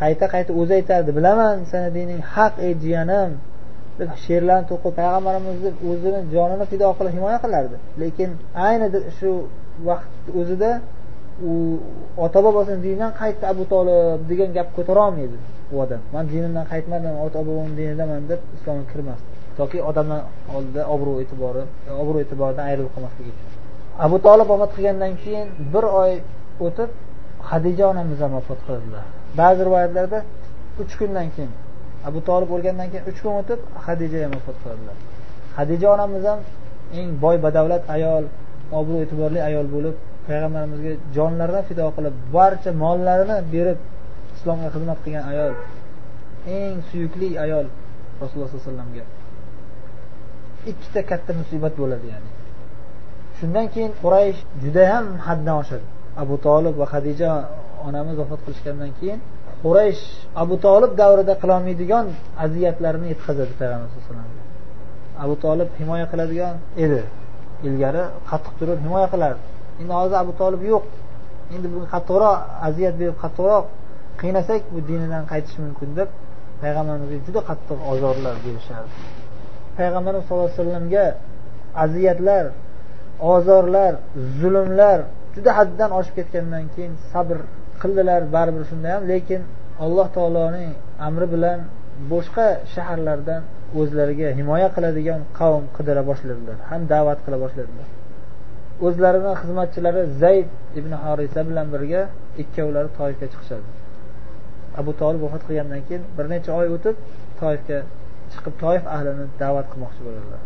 qayta 0.00 0.26
qayta 0.34 0.50
o'zi 0.60 0.72
aytardi 0.78 1.10
bilaman 1.18 1.56
seni 1.72 1.88
dining 1.98 2.20
haq 2.34 2.54
ey 2.66 2.72
jiyanim. 2.84 3.32
Deb 4.00 4.10
she'rlarni 4.24 4.66
to'qib 4.72 4.92
payg'ambarimizni 5.00 5.70
o'zini 5.90 6.20
jonini 6.34 6.64
fido 6.72 6.86
qilib 6.98 7.12
himoya 7.16 7.38
qilardi. 7.44 7.76
Lekin 8.02 8.30
ayni 8.66 8.86
shu 9.18 9.30
vaqt 9.88 10.24
o'zida 10.40 10.70
u 11.50 11.52
ota 12.24 12.38
bobosini 12.46 12.80
dinidan 12.86 13.12
qaytdi 13.20 13.44
abu 13.52 13.64
tolib 13.72 14.20
degan 14.30 14.50
gap 14.56 14.68
ko'tarolmaydi 14.76 15.36
u 15.72 15.74
odam. 15.84 16.02
Man 16.14 16.24
dinimdan 16.32 16.66
qaytmadim 16.72 17.14
ota 17.26 17.40
bobomni 17.48 17.74
dinidaman 17.80 18.20
deb 18.30 18.40
islomga 18.56 18.84
kirmasdi. 18.92 19.29
Toki 19.58 19.78
odamlar 19.90 20.20
oldida 20.56 20.82
obro' 20.94 21.16
e'tibori 21.22 21.62
obro' 22.02 22.20
e'tiboridan 22.24 22.64
ayrilib 22.70 22.90
qolmasligi 22.94 23.30
uchun. 23.34 23.48
Abu 24.06 24.16
tolib 24.26 24.46
vafot 24.52 24.70
qilgandan 24.76 25.12
keyin 25.22 25.46
bir 25.72 25.84
oy 26.02 26.12
o'tib 26.66 26.90
hadija 27.50 27.84
onamiz 27.92 28.18
ham 28.24 28.32
vafot 28.38 28.60
qildilar. 28.68 29.04
Ba'zi 29.40 29.60
rivoyatlarda 29.68 30.18
uch 30.82 30.92
kundan 31.00 31.28
keyin 31.34 31.52
abu 32.08 32.18
tolib 32.28 32.50
o'lgandan 32.56 32.88
keyin 32.92 33.04
uch 33.10 33.18
kun 33.24 33.32
o'tib 33.40 33.60
hadija 33.86 34.18
ham 34.24 34.32
vafot 34.38 34.56
qildilar. 34.64 34.96
Hadija 35.58 35.86
onamiz 35.96 36.22
ham 36.30 36.40
eng 36.98 37.10
boy 37.24 37.36
badavlat 37.44 37.82
ayol 37.96 38.24
obro' 38.80 39.00
e'tiborli 39.04 39.40
ayol 39.48 39.66
bo'lib 39.74 39.96
payg'ambarimizga 40.28 40.92
jonlaridan 41.16 41.64
fido 41.68 41.86
qilib 41.96 42.14
barcha 42.36 42.70
mollarini 42.82 43.36
berib 43.54 43.78
islomga 44.36 44.68
xizmat 44.74 44.98
qilgan 45.04 45.24
ayol 45.32 45.52
eng 46.56 46.76
suyukli 46.90 47.28
ayol 47.44 47.66
rasululloh 48.22 48.48
sollallohu 48.50 48.68
alayhi 48.68 48.68
vasallamga 48.68 49.19
ikkita 50.70 51.00
katta 51.10 51.32
musibat 51.40 51.74
bo'ladi 51.80 52.06
ya'ni. 52.12 52.30
Shundan 53.38 53.66
keyin 53.74 53.92
quraysh 54.02 54.40
judayam 54.62 55.06
haddan 55.26 55.56
oshadi. 55.62 55.86
Abu 56.22 56.34
tolib 56.46 56.74
va 56.80 56.86
hadija 56.94 57.30
onamiz 57.86 58.16
vafot 58.22 58.40
qilishgandan 58.46 58.90
keyin 59.00 59.20
quraysh 59.64 60.02
abu 60.42 60.54
tolib 60.66 60.92
davrida 61.00 61.34
qilolmaydigan 61.42 62.06
aziyatlarni 62.44 63.06
yetkazadi 63.12 63.52
payg'ambar 63.60 63.88
alayhi 64.12 64.40
abu 65.24 65.34
tolib 65.44 65.68
himoya 65.80 66.06
qiladigan 66.12 66.54
edi. 66.84 67.02
Ilgari 67.66 68.02
qattiq 68.30 68.54
turib 68.60 68.78
himoya 68.86 69.08
qilardi. 69.14 69.42
Endi 69.80 69.92
hozir 70.00 70.16
abu 70.24 70.32
tolib 70.40 70.62
yo'q. 70.72 70.84
Endi 71.54 71.66
bunga 71.72 71.88
qattiqroq 71.94 72.36
aziyat 72.68 72.94
berib 73.00 73.16
qattiqroq 73.22 73.64
qiynasak 74.20 74.60
bu 74.72 74.78
dinidan 74.88 75.24
qaytishi 75.32 75.58
mumkin 75.66 75.90
deb 75.98 76.08
payg'ambarimizga 76.62 77.18
juda 77.26 77.40
qattiq 77.50 77.78
ozorlar 77.92 78.34
berishardi. 78.44 78.94
Payg'ambarimiz 79.80 80.24
sallallohu 80.26 80.50
alayhi 80.50 80.62
vasallamga 80.62 81.06
aziyatlar 81.84 82.44
ozorlar 83.32 83.92
zulmlar 84.40 84.98
juda 85.34 85.50
haddan 85.58 85.90
oshib 85.98 86.14
ketgandan 86.18 86.64
keyin 86.74 86.92
sabr 87.12 87.38
qildilar. 87.82 88.20
Baribir 88.34 88.64
shunda 88.70 88.88
ham 88.94 89.02
lekin 89.12 89.40
alloh 89.84 90.06
taoloning 90.16 90.72
amri 91.08 91.26
bilan 91.34 91.58
boshqa 92.12 92.46
shaharlardan 92.74 93.42
o'zlariga 93.80 94.28
himoya 94.38 94.68
qiladigan 94.76 95.20
qavm 95.38 95.64
qidira 95.76 96.02
boshladilar 96.10 96.56
ham 96.70 96.82
da'vat 96.92 97.18
qila 97.24 97.36
boshladilar. 97.44 97.86
O'zlarini 98.86 99.32
xizmatchilari 99.40 100.02
zayd 100.22 100.48
ibn 100.78 100.92
horisa 101.04 101.40
bilan 101.48 101.66
birga 101.74 102.02
ikkovlari 102.42 102.90
toifga 102.98 103.26
chiqishadi. 103.32 103.68
Abu 104.80 104.90
tolib 105.00 105.20
vafot 105.26 105.42
qilgandan 105.48 105.80
keyin 105.88 106.02
bir 106.16 106.26
necha 106.32 106.50
oy 106.60 106.68
o'tib 106.76 106.96
toifga 107.40 107.78
chiqib 108.32 108.54
toif 108.62 108.82
ahlini 108.96 109.24
da'vat 109.42 109.66
qilmoqchi 109.72 110.02
bo'ladilar 110.06 110.42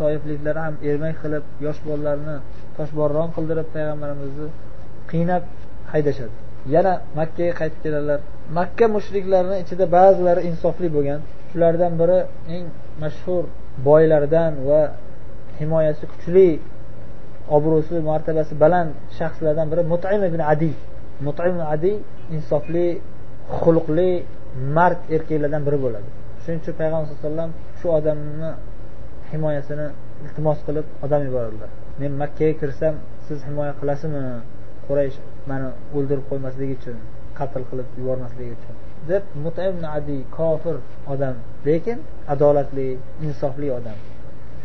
toifliklar 0.00 0.56
ham 0.64 0.74
ermak 0.90 1.14
qilib 1.22 1.44
yosh 1.66 1.80
bolalarni 1.88 2.36
toshbo'ron 2.76 3.28
qildirib 3.36 3.68
payg'ambarimizni 3.74 4.48
qiynab 5.10 5.42
haydashadi. 5.92 6.34
Yana 6.74 6.92
makkaga 7.18 7.52
qaytib 7.60 7.80
keladilar 7.84 8.20
makka 8.58 8.86
mushriklarini 8.96 9.56
ichida 9.64 9.84
ba'zilari 9.96 10.40
insofli 10.50 10.88
bo'lgan. 10.96 11.20
Shulardan 11.50 11.92
biri 12.00 12.18
eng 12.54 12.64
mashhur 13.02 13.44
boylardan 13.88 14.52
va 14.68 14.82
himoyasi 15.60 16.04
kuchli 16.12 16.48
obro'si 17.56 17.96
martabasi 18.10 18.54
baland 18.62 18.90
shaxslardan 19.18 19.66
biri 19.72 19.82
mutim 19.92 20.20
ibn 20.30 20.40
adi. 20.52 20.72
Mutim 21.26 21.46
ibn 21.52 21.62
adi 21.74 21.92
insofli 22.36 22.86
xulqli 23.60 24.10
mard 24.76 25.00
erkaklardan 25.14 25.62
biri 25.66 25.78
bo'ladi. 25.84 26.08
Shuning 26.48 26.62
uchun 26.64 26.74
payg'ambar 26.80 27.06
sallallohu 27.06 27.24
alayhi 27.24 27.28
vasallam 27.28 27.50
shu 27.80 27.86
odamni 27.98 28.50
himoyasini 29.32 29.86
iltimos 30.24 30.58
qilib 30.66 30.86
odam 31.04 31.20
yuboradilar 31.28 31.70
men 32.00 32.12
makkaga 32.22 32.54
kirsam 32.60 32.94
siz 33.26 33.38
himoya 33.48 33.72
qilasizmi? 33.80 34.22
Quraysh 34.86 35.16
mani 35.50 35.68
o'ldirib 35.96 36.24
qo'ymasligi 36.30 36.74
uchun 36.78 36.96
qatl 37.38 37.62
qilib 37.70 37.88
yubormasligi 38.00 38.52
uchun 38.58 38.74
deb 39.10 39.22
mutim 39.44 39.74
adi 39.96 40.16
kofir 40.36 40.76
odam 41.14 41.34
lekin 41.66 41.98
adolatli 42.34 42.88
insofli 43.26 43.68
odam. 43.78 43.98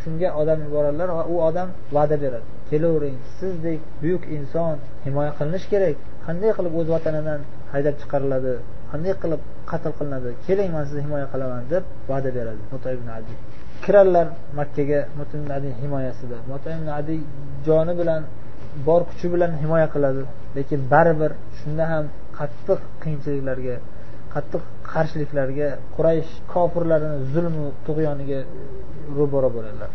Shunga 0.02 0.30
odam 0.42 0.60
yuboradilar 0.66 1.10
va 1.18 1.24
u 1.34 1.36
odam 1.50 1.68
va'da 1.96 2.16
beradi. 2.24 2.48
Kelavering 2.70 3.18
sizdek 3.40 3.80
buyuk 4.02 4.24
inson 4.38 4.76
himoya 5.06 5.32
qilinishi 5.40 5.68
kerak. 5.74 5.98
Qanday 6.26 6.52
qilib 6.58 6.74
o'z 6.80 6.88
vatanidan 6.96 7.40
haydab 7.74 7.96
chiqariladi? 8.02 8.54
Qanday 8.94 9.14
qilib 9.24 9.42
qatl 9.72 9.92
qilinadi 9.98 10.30
keling 10.46 10.70
man 10.76 10.84
sizni 10.88 11.02
himoya 11.08 11.28
qilaman 11.34 11.62
deb 11.74 11.84
va'da 12.12 12.30
beradi 12.38 12.62
ibn 12.98 13.08
adi. 13.18 13.34
Kiradilar 13.84 14.28
makkaga 14.60 15.00
ibn 15.36 15.50
adi 15.58 15.70
himoyasida. 15.82 16.38
Ibn 16.78 16.88
adi 17.00 17.16
joni 17.68 17.94
bilan 18.02 18.22
bor 18.88 19.02
kuchi 19.10 19.28
bilan 19.34 19.52
himoya 19.62 19.88
qiladi 19.94 20.22
lekin 20.58 20.80
baribir 20.94 21.32
shunda 21.60 21.84
ham 21.92 22.06
qattiq 22.38 22.80
qiyinchiliklarga 23.02 23.76
qattiq 24.34 24.64
qarshiliklarga 24.94 25.68
quraysh 25.96 26.32
kofirlarini 26.54 27.18
zulmu 27.34 27.66
tug'yoniga 27.88 28.40
ro'baro 29.18 29.50
bo'ladilar 29.56 29.92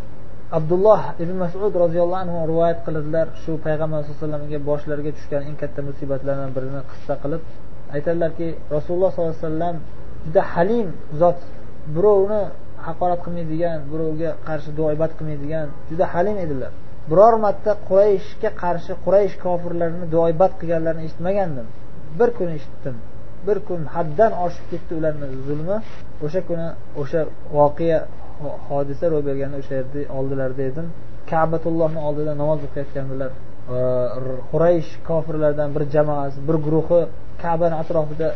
abdulloh 0.59 1.01
ibn 1.23 1.37
masud 1.45 1.73
roziyallohu 1.85 2.23
anhu 2.25 2.37
rivoyat 2.51 2.79
qiladilar 2.87 3.27
shu 3.43 3.53
payg'ambar 3.67 3.99
sallallohu 4.01 4.19
alayhi 4.19 4.25
vasallamga 4.25 4.59
boshlariga 4.71 5.11
tushgan 5.17 5.43
eng 5.49 5.57
katta 5.63 5.81
musibatlardan 5.89 6.51
birini 6.57 6.81
qissa 6.91 7.15
qilib 7.23 7.43
aytadilarki 7.94 8.48
rasululloh 8.77 9.11
sollallohu 9.12 9.35
alayhi 9.35 9.46
vasallam 9.46 9.77
juda 10.27 10.42
halim 10.53 10.88
zot. 11.20 11.40
Birovni 11.96 12.42
haqorat 12.87 13.20
qilmaydigan 13.27 13.79
birovga 13.92 14.31
qarshi 14.48 14.70
duoibat 14.79 15.12
qilmaydigan 15.18 15.66
juda 15.90 16.05
halim 16.14 16.37
edilar. 16.44 16.72
Biror 17.11 17.35
marta 17.44 17.72
qurayshga 17.88 18.51
qarshi 18.62 18.92
quraysh 19.05 19.35
kofirlarini 19.44 20.07
duoibat 20.14 20.53
qilganlarini 20.61 21.03
eshitmagandim. 21.09 21.66
Bir 22.18 22.31
kun 22.38 22.48
eshitdim. 22.57 22.96
Bir 23.46 23.59
kun 23.68 23.81
haddan 23.94 24.33
oshib 24.44 24.64
ketdi 24.72 24.92
ularni 24.98 25.27
zulmi. 25.48 25.77
O'sha 26.24 26.40
kuni 26.48 26.68
o'sha 27.01 27.20
voqea 27.59 27.98
hodisa 28.68 29.05
ro'y 29.12 29.22
berganda 29.29 29.57
o'sha 29.62 29.74
yerda 29.81 30.01
oldilarida 30.18 30.62
edim 30.70 30.87
kabatullohni 31.31 32.01
oldida 32.09 32.33
namoz 32.42 32.61
o'qiyotgandilar. 32.66 33.31
Quraysh 34.53 34.90
kofirlardan 35.09 35.68
bir 35.77 35.83
jamoasi 35.94 36.38
bir 36.48 36.57
guruhi 36.66 37.01
kabani 37.42 37.77
atrofida 37.83 38.29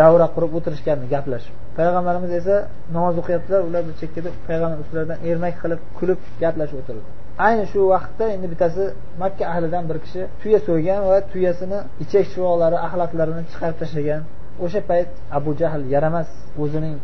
davra 0.00 0.26
qurib 0.34 0.52
o'tirishgandi 0.58 1.06
gaplashib. 1.14 1.54
Payg'ambarimiz 1.78 2.32
esa 2.40 2.56
namoz 2.96 3.14
o'qiyaptilar 3.22 3.60
ular 3.68 3.82
bir 3.88 3.94
chekkada 4.00 4.30
payg'ambar 4.48 4.78
ustlaridan 4.84 5.18
ermak 5.30 5.54
qilib 5.62 5.80
kulib 5.98 6.18
gaplashib 6.42 6.78
o'tirdi. 6.82 7.02
Ayni 7.46 7.64
shu 7.72 7.80
vaqtda 7.94 8.24
endi 8.34 8.46
bittasi 8.52 8.84
makka 9.22 9.44
ahlidan 9.52 9.84
bir 9.90 9.98
kishi 10.04 10.22
tuya 10.40 10.58
so'ygan 10.68 11.00
va 11.10 11.16
tuyasini 11.32 11.78
ichak 12.04 12.24
shivoqlari 12.32 12.76
axlatlarini 12.86 13.42
chiqarib 13.50 13.76
tashlagan. 13.82 14.22
O'sha 14.64 14.80
payt 14.90 15.10
abu 15.38 15.50
jahl 15.60 15.82
yaramas 15.94 16.28
o'zining 16.62 16.94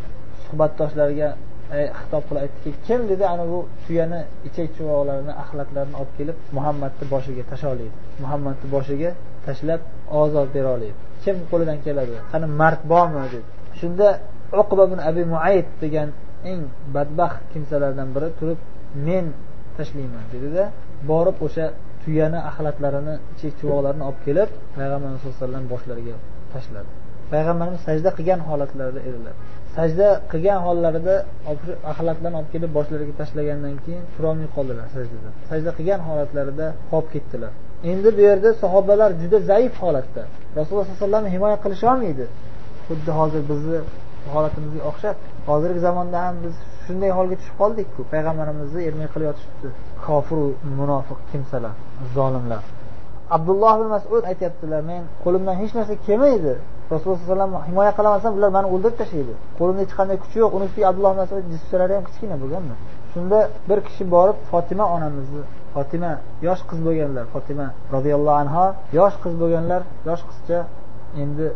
suhbatdoshlariga 0.44 1.28
e, 1.78 1.80
xitob 1.98 2.22
qilib 2.28 2.42
aytdiki 2.44 2.70
kim 2.86 3.00
dedi 3.10 3.24
ana 3.32 3.44
bu 3.52 3.58
tuyani 3.84 4.20
ichak 4.48 4.68
chuvoqlarini 4.76 5.32
axlatlarini 5.42 5.96
olib 6.00 6.12
kelib 6.18 6.36
muhammadni 6.56 7.04
boshiga 7.14 7.42
tashlaydi 7.52 7.88
muhammadni 8.22 8.66
boshiga 8.74 9.10
tashlab 9.46 9.80
ozod 10.22 10.48
bera 10.56 10.70
olaydi. 10.76 11.11
Kim 11.24 11.36
qo'lidan 11.50 11.78
keladi? 11.86 12.16
Qani 12.32 12.46
mard 12.60 12.80
bormi 12.92 13.18
dedi 13.34 13.40
shunda 13.80 14.08
uqba 14.62 14.82
ibn 14.88 14.98
abi 15.10 15.22
muayid 15.32 15.68
degan 15.82 16.08
eng 16.50 16.60
badbaxt 16.94 17.40
kimsalardan 17.52 18.08
biri 18.14 18.28
turib 18.38 18.58
men 19.06 19.26
tashlayman 19.76 20.24
dedida 20.32 20.64
borib 21.10 21.36
o'sha 21.46 21.66
tuyani 22.02 22.38
axlatlarini 22.50 23.14
ichak 23.34 23.52
chuvoqlarini 23.60 24.04
olib 24.08 24.20
kelib 24.26 24.50
payg'ambarimiz 24.76 25.20
sallallohu 25.22 25.38
alayhi 25.38 25.46
vasallam 25.46 25.64
boshlariga 25.72 26.14
tashladi. 26.54 26.90
Payg'ambarimiz 27.32 27.80
sajda 27.88 28.10
qilgan 28.18 28.40
holatlarida 28.48 29.00
edilar. 29.08 29.34
Sajda 29.76 30.08
qilgan 30.32 30.60
hollarida 30.66 31.14
axlatlarni 31.92 32.36
olib 32.40 32.50
kelib 32.54 32.70
boshlariga 32.78 33.14
tashlagandan 33.20 33.74
keyin 33.84 34.04
turolmay 34.14 34.48
qoldilar 34.56 34.86
sajdada. 34.96 35.30
Sajda 35.50 35.70
qilgan 35.78 36.00
holatlarida 36.08 36.66
qolib 36.90 37.08
ketdilar. 37.14 37.52
Endi 37.90 38.16
bu 38.16 38.20
yerda 38.20 38.50
sahobalar 38.62 39.10
juda 39.22 39.38
zaif 39.50 39.74
holatda. 39.82 40.22
Rasululloh 40.58 40.84
sallallohu 40.84 41.00
alayhi 41.00 41.04
vasallamni 41.04 41.30
himoya 41.36 41.56
qilisholmaydi 41.64 42.24
xuddi 42.86 43.10
hozir 43.18 43.42
bizni 43.50 43.78
holatimizga 44.34 44.82
o'xshab 44.90 45.16
hozirgi 45.50 45.80
zamonda 45.86 46.18
ham 46.26 46.36
biz 46.44 46.54
shunday 46.84 47.10
holga 47.18 47.36
tushib 47.40 47.56
qoldikku 47.62 48.00
payg'ambarimizni 48.12 48.80
ermak 48.88 49.10
qilib 49.14 49.26
yotishibdi 49.30 49.68
kofiru 50.06 50.46
munofiq 50.78 51.18
kimsalar 51.30 51.74
zolimlar. 52.16 52.62
Abdulloh 53.36 53.72
ibn 53.78 53.88
masud 53.96 54.22
aytyaptilar 54.30 54.80
men 54.90 55.02
qo'limdan 55.24 55.54
hech 55.60 55.72
narsa 55.78 55.94
kelmaydi. 56.06 56.52
Rasululloh 56.92 57.18
sallallohu 57.18 57.40
alayhi 57.40 57.54
vasallam 57.54 57.68
himoya 57.70 57.92
qilmasam 57.98 58.32
ular 58.38 58.50
mani 58.56 58.68
o'ldirib 58.74 58.96
tashlaydi. 59.02 59.34
Qo'limda 59.58 59.80
hech 59.84 59.94
qanday 59.98 60.16
kuchi 60.22 60.36
yo'q. 60.42 60.50
Uni 60.56 60.64
ustiga 60.68 60.86
abdulloh 60.90 61.12
masud 61.20 61.44
jussalari 61.54 61.92
ham 61.96 62.04
kichkina 62.08 62.36
bo'lganda 62.42 62.74
shunda 63.12 63.38
bir 63.68 63.78
kishi 63.86 64.04
borib 64.14 64.38
fotima 64.50 64.84
onamizni 64.96 65.42
fotima 65.74 66.12
yosh 66.46 66.62
qiz 66.68 66.80
bo'lganlar. 66.86 67.24
Fotima 67.34 67.66
roziyallohu 67.94 68.38
anho 68.44 68.66
yosh 68.98 69.16
qiz 69.22 69.34
bo'lganlar. 69.42 69.82
Yosh 70.08 70.22
qizcha 70.28 70.58
endi 71.22 71.46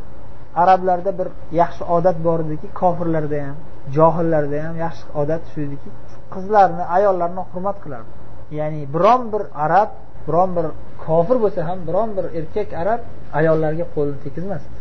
arablarda 0.62 1.10
bir 1.18 1.28
yaxshi 1.60 1.82
odat 1.96 2.16
bor 2.26 2.38
ediki 2.46 2.66
kofirlarda 2.80 3.38
ham 3.46 3.56
johillarda 3.96 4.58
ham 4.64 4.74
yaxshi 4.84 5.04
odat 5.20 5.42
shu 5.50 5.58
ediki 5.66 5.88
qizlarni 6.34 6.84
ayollarni 6.96 7.42
hurmat 7.52 7.76
qilardi. 7.84 8.10
Ya'ni 8.58 8.80
biron 8.94 9.22
bir 9.32 9.42
arab 9.64 9.90
biron 10.28 10.50
bir 10.56 10.66
kofir 11.06 11.36
bo'lsa 11.44 11.60
ham 11.68 11.78
biron 11.88 12.10
bir 12.16 12.26
erkak 12.38 12.68
arab 12.82 13.00
ayollarga 13.38 13.84
qo'lini 13.94 14.18
tegizmasdi 14.26 14.76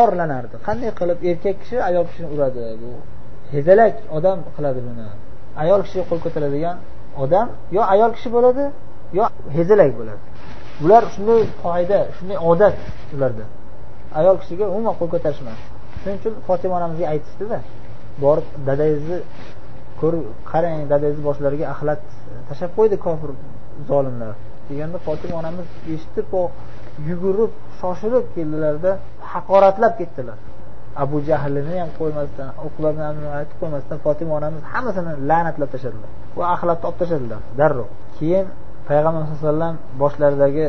orlanardi. 0.00 0.56
Qanday 0.66 0.90
qilib 1.00 1.18
erkak 1.30 1.56
kishi 1.62 1.76
ayol 1.88 2.04
kishini 2.10 2.28
uradi? 2.34 2.60
Bu 2.82 2.90
hezalak 3.54 3.96
odam 4.16 4.38
qiladi 4.56 4.80
buni. 4.88 5.06
Ayol 5.62 5.80
kishiga 5.86 6.04
qo'l 6.10 6.20
ko'taradigan 6.26 6.76
odam 7.22 7.48
yo 7.76 7.82
ayol 7.94 8.10
kishi 8.16 8.28
bo'ladi 8.36 8.64
yo 9.18 9.24
hezalak 9.56 9.90
bo'ladi. 9.98 10.22
Bular 10.82 11.02
shunday 11.14 11.40
qoida 11.64 11.98
shunday 12.16 12.38
odat 12.50 12.76
ularda. 13.14 13.44
Ayol 14.20 14.36
kishiga 14.42 14.64
umuman 14.72 14.94
qo'l 14.98 15.08
ko'tarishmas 15.14 15.58
shuning 16.00 16.18
uchun 16.20 16.34
fotima 16.48 16.74
onamizga 16.78 17.06
aytishdida 17.12 17.58
borib 18.24 18.46
dadangizni 18.68 19.18
ko'rib 20.00 20.24
qarang 20.52 20.78
dadangizni 20.92 21.24
boshlariga 21.28 21.66
axlat 21.74 22.00
tashlab 22.48 22.70
qo'ydi 22.78 22.96
kofir 23.06 23.30
zolimlar. 23.90 24.34
Deganda 24.68 24.98
fotima 25.06 25.34
onamiz 25.42 25.66
eshitib 25.94 26.28
yugurib 27.08 27.52
shoshilib 27.80 28.24
keldilarda 28.34 28.90
haqoratlab 29.32 29.92
ketdilar. 30.00 30.38
Abu 31.04 31.16
jahlini 31.28 31.74
ham 31.82 31.90
qo'ymasdan 32.00 32.48
aytib 33.40 33.56
qo'ymasdan 33.62 33.98
fotima 34.06 34.32
onamiz 34.40 34.62
hammasini 34.72 35.12
la'natlab 35.30 35.68
tashladilar. 35.74 36.10
Va 36.38 36.44
axlatni 36.54 36.84
olib 36.88 36.98
tashladilar. 37.02 37.40
Darrov. 37.60 37.88
Keyin 38.18 38.46
payg'ambar 38.88 39.22
sallallohu 39.22 39.38
alayhi 39.38 39.48
vasallam 39.48 39.74
boshlaridagi 40.02 40.66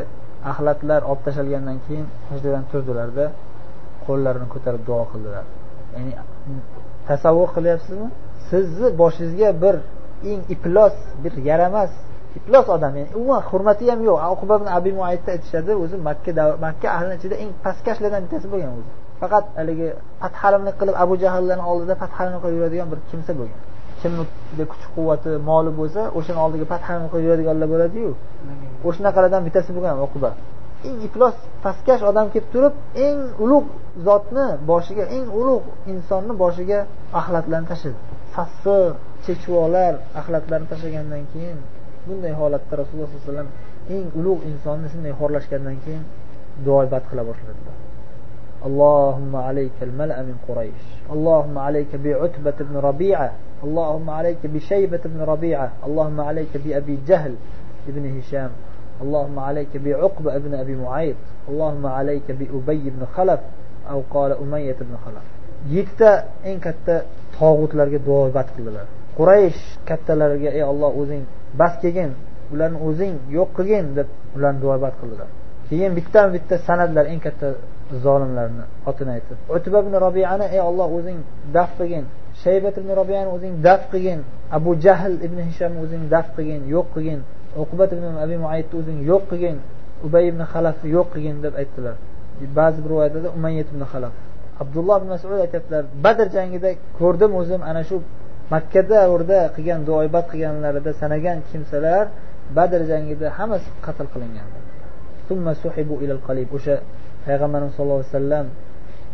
axlatlar 0.50 1.00
olib 1.10 1.22
tashlgandan 1.26 1.78
keyin 1.86 2.06
sajdadan 2.28 2.64
turdilarda 2.70 3.24
qo'llarini 4.06 4.46
ko'tarib 4.54 4.82
duo 4.88 5.04
qildilar. 5.12 5.44
Ya'ni 5.94 6.12
tasavvur 7.08 7.48
qilyapsizmi? 7.56 8.08
Sizni 8.48 8.88
boshingizga 9.00 9.50
bir 9.62 9.74
eng 10.30 10.42
iflos 10.54 10.96
bir 11.22 11.32
yaramas 11.48 11.92
iflos 12.38 12.66
odam. 12.76 12.92
Ya'ni 12.98 13.10
umuman 13.18 13.42
hurmati 13.50 13.84
ham 13.92 14.00
yo'q. 14.08 14.18
Uquba 14.34 14.54
ibn 14.60 14.68
abi 14.78 14.90
muaytda 14.98 15.30
aytishadi 15.34 15.72
o'zi 15.82 15.96
makka 16.08 16.44
makka 16.66 16.86
ahlini 16.96 17.14
ichida 17.18 17.36
eng 17.42 17.50
pastkashlardan 17.64 18.20
bittasi 18.24 18.46
bo'lgan 18.52 18.70
o'zi. 18.78 18.90
Faqat 19.20 19.44
haligi 19.58 19.88
pathalimlik 20.22 20.74
qilib 20.80 20.96
abu 21.04 21.14
jahllarni 21.22 21.64
oldida 21.72 21.94
pathalimlik 22.02 22.40
qilib 22.44 22.56
yuradigan 22.60 22.88
bir 22.92 22.98
kimsa 23.10 23.32
bo'lgan. 23.40 23.60
kimni 24.03 24.23
kuch 24.71 24.83
quvvati 24.95 25.31
moli 25.49 25.71
bo'lsa 25.79 26.01
o'shani 26.17 26.39
oldiga 26.45 26.65
pathalimlik 26.73 27.11
qilib 27.13 27.25
yuradiganlar 27.27 27.67
bo'ladiyu 27.73 28.11
o'shanaqalardan 28.87 29.41
bittasi 29.47 29.69
bo'lgan 29.75 29.97
uquba 30.07 30.29
eng 30.87 30.99
iflos 31.07 31.35
pastkash 31.63 32.01
odam 32.11 32.27
kelib 32.33 32.47
turib 32.53 32.73
eng 33.05 33.19
ulug' 33.43 33.69
zotni 34.07 34.45
boshiga 34.71 35.05
eng 35.17 35.27
ulug' 35.39 35.67
insonni 35.91 36.33
boshiga 36.43 36.79
axlatlarni 37.19 37.67
tashladi 37.71 37.99
sassiq 38.35 38.93
chechvolar 39.25 39.93
axlatlarni 40.19 40.67
tashlagandan 40.71 41.23
keyin 41.33 41.57
bunday 42.07 42.33
holatda 42.39 42.73
rasululloh 42.81 43.09
sollallohu 43.09 43.29
alayhi 43.29 43.33
vasallam 43.33 43.49
eng 43.95 44.05
ulug' 44.19 44.41
insonni 44.51 44.87
shunday 44.93 45.13
xorlashgandan 45.19 45.77
keyin 45.85 46.03
duoibat 46.65 47.03
qila 47.11 47.23
boshladilar 47.31 47.77
اللهم 48.69 49.33
عليك 49.47 49.77
الملأ 49.87 50.17
من 50.29 50.37
قريش 50.47 50.83
اللهم 51.15 51.55
عليك 51.67 51.91
بعتبة 51.95 52.57
بن 52.59 52.75
ربيعة 52.77 53.29
اللهم 53.63 54.09
عليك 54.09 54.41
بشيبة 54.43 55.03
بن 55.05 55.21
ربيعة 55.21 55.71
اللهم 55.87 56.21
عليك 56.21 56.57
بأبي 56.65 56.99
جهل 57.07 57.33
ابن 57.89 58.03
هشام 58.17 58.51
اللهم 59.01 59.39
عليك 59.39 59.77
بعقبة 59.85 60.35
ابن 60.35 60.53
أبي 60.53 60.75
معيط 60.75 61.15
اللهم 61.49 61.85
عليك 61.85 62.27
بأبي 62.39 62.89
بن 62.89 63.05
خلف 63.15 63.39
أو 63.91 64.03
قال 64.13 64.31
أمية 64.31 64.75
بن 64.81 64.95
خلف 65.05 65.25
yettita 65.67 66.11
eng 66.45 66.59
katta 66.59 67.03
tog'utlarga 67.35 67.99
duobat 68.07 68.47
qildilar 68.55 68.85
quraysh 69.17 69.61
kattalariga 69.89 70.49
ey 70.57 70.63
olloh 70.71 70.91
o'zing 71.01 71.23
bas 71.59 71.73
kelgin 71.81 72.11
ularni 72.53 72.79
o'zing 72.87 73.13
yo'q 73.37 73.49
qilgin 73.57 73.85
deb 73.97 74.07
ularni 74.37 74.59
duobat 74.63 74.93
qildilar 75.01 75.29
keyin 75.69 75.91
bittan 75.97 76.27
bitta 76.35 76.55
sanadlar 76.67 77.05
eng 77.13 77.21
katta 77.25 77.47
zolimlarni 78.05 78.63
otini 78.89 79.11
aytib 79.17 79.37
utba 79.55 79.77
ibn 79.83 79.93
robiyani 80.05 80.45
ey 80.55 80.61
olloh 80.69 80.87
o'zing 80.97 81.19
daf 81.55 81.69
qilgin 81.79 82.05
shaybat 82.42 82.74
ibn 82.80 82.90
robiyani 83.00 83.30
o'zing 83.36 83.54
daf 83.66 83.82
qilgin. 83.92 84.20
Abu 84.56 84.70
jahl 84.84 85.14
ibn 85.26 85.38
hishamni 85.48 85.78
o'zing 85.84 86.02
daf 86.14 86.26
qilgin 86.36 86.62
yo'q 86.74 86.86
qilgin. 86.94 87.20
Uqbat 87.62 87.90
ibn 87.96 88.04
abi 88.24 88.36
muaytni 88.44 88.74
o'zing 88.80 88.98
yo'q 89.10 89.22
qilgin. 89.30 89.56
Ubay 90.06 90.24
ibn 90.32 90.40
halafni 90.52 90.88
yo'q 90.96 91.08
qilgin 91.14 91.36
deb 91.44 91.54
aytdilar. 91.60 91.96
Ba'zi 92.58 92.78
bir 92.84 92.90
rivoyatlarda 92.92 93.30
umayyat 93.38 93.68
ibn 93.72 93.82
xalaf 93.92 94.14
abdulloh 94.62 94.96
ibn 95.00 95.08
masud 95.14 95.30
aytyaptilar 95.46 95.84
badr 96.04 96.26
jangida 96.36 96.70
ko'rdim 96.98 97.32
o'zim 97.40 97.60
ana 97.70 97.82
shu 97.88 97.96
makkada 98.54 99.00
o'rda 99.14 99.40
qilgan 99.56 99.80
duoibat 99.88 100.26
qilganlarida 100.32 100.92
sanagan 101.00 101.38
kimsalar 101.50 102.04
badr 102.56 102.80
jangida 102.90 103.26
hammasi 103.38 103.68
qatl 103.86 104.06
qilingan. 104.14 104.48
O'sha 106.56 106.76
payg'ambarimiz 107.26 107.72
sallallohu 107.76 108.00
alayhi 108.02 108.12
vasallam 108.12 108.46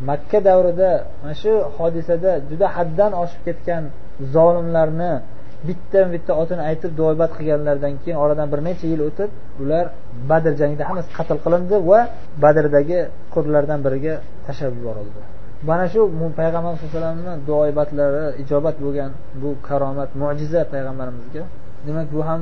makka 0.09 0.39
davrida 0.49 0.91
mana 1.23 1.35
shu 1.43 1.53
hodisada 1.77 2.33
juda 2.51 2.67
haddan 2.77 3.13
oshib 3.23 3.41
ketgan 3.47 3.83
zolimlarni 4.35 5.13
bitta 5.69 6.01
bitta 6.15 6.33
otini 6.43 6.63
aytib 6.71 6.91
duobat 6.99 7.31
qilganlaridan 7.39 7.93
keyin 8.03 8.19
oradan 8.25 8.47
bir 8.53 8.61
necha 8.69 8.87
yil 8.93 9.01
o'tib 9.09 9.31
ular 9.63 9.85
badr 10.31 10.53
jangida 10.61 10.85
hammasi 10.89 11.11
qatl 11.19 11.39
qilindi 11.45 11.77
va 11.91 12.01
badrdagi 12.43 12.99
qurlardan 13.35 13.79
biriga 13.87 14.15
tashlab 14.47 14.73
yuborildi 14.79 15.21
mana 15.69 15.85
shu 15.93 16.01
payg'ambar 16.41 16.73
sallallohu 16.73 16.97
alayhi 16.97 16.97
vasallamni 16.97 17.33
duoibatlari 17.49 18.25
ijobat 18.43 18.77
bo'lgan 18.85 19.11
bu 19.43 19.51
karomat 19.69 20.11
mo'jiza 20.23 20.61
payg'ambarimizga. 20.73 21.43
Demak 21.87 22.07
bu 22.15 22.21
ham 22.29 22.41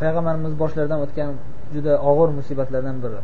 payg'ambarimiz 0.00 0.52
boshlaridan 0.62 0.98
o'tgan 1.04 1.30
juda 1.74 1.92
og'ir 2.10 2.28
musibatlardan 2.38 2.96
biri. 3.04 3.20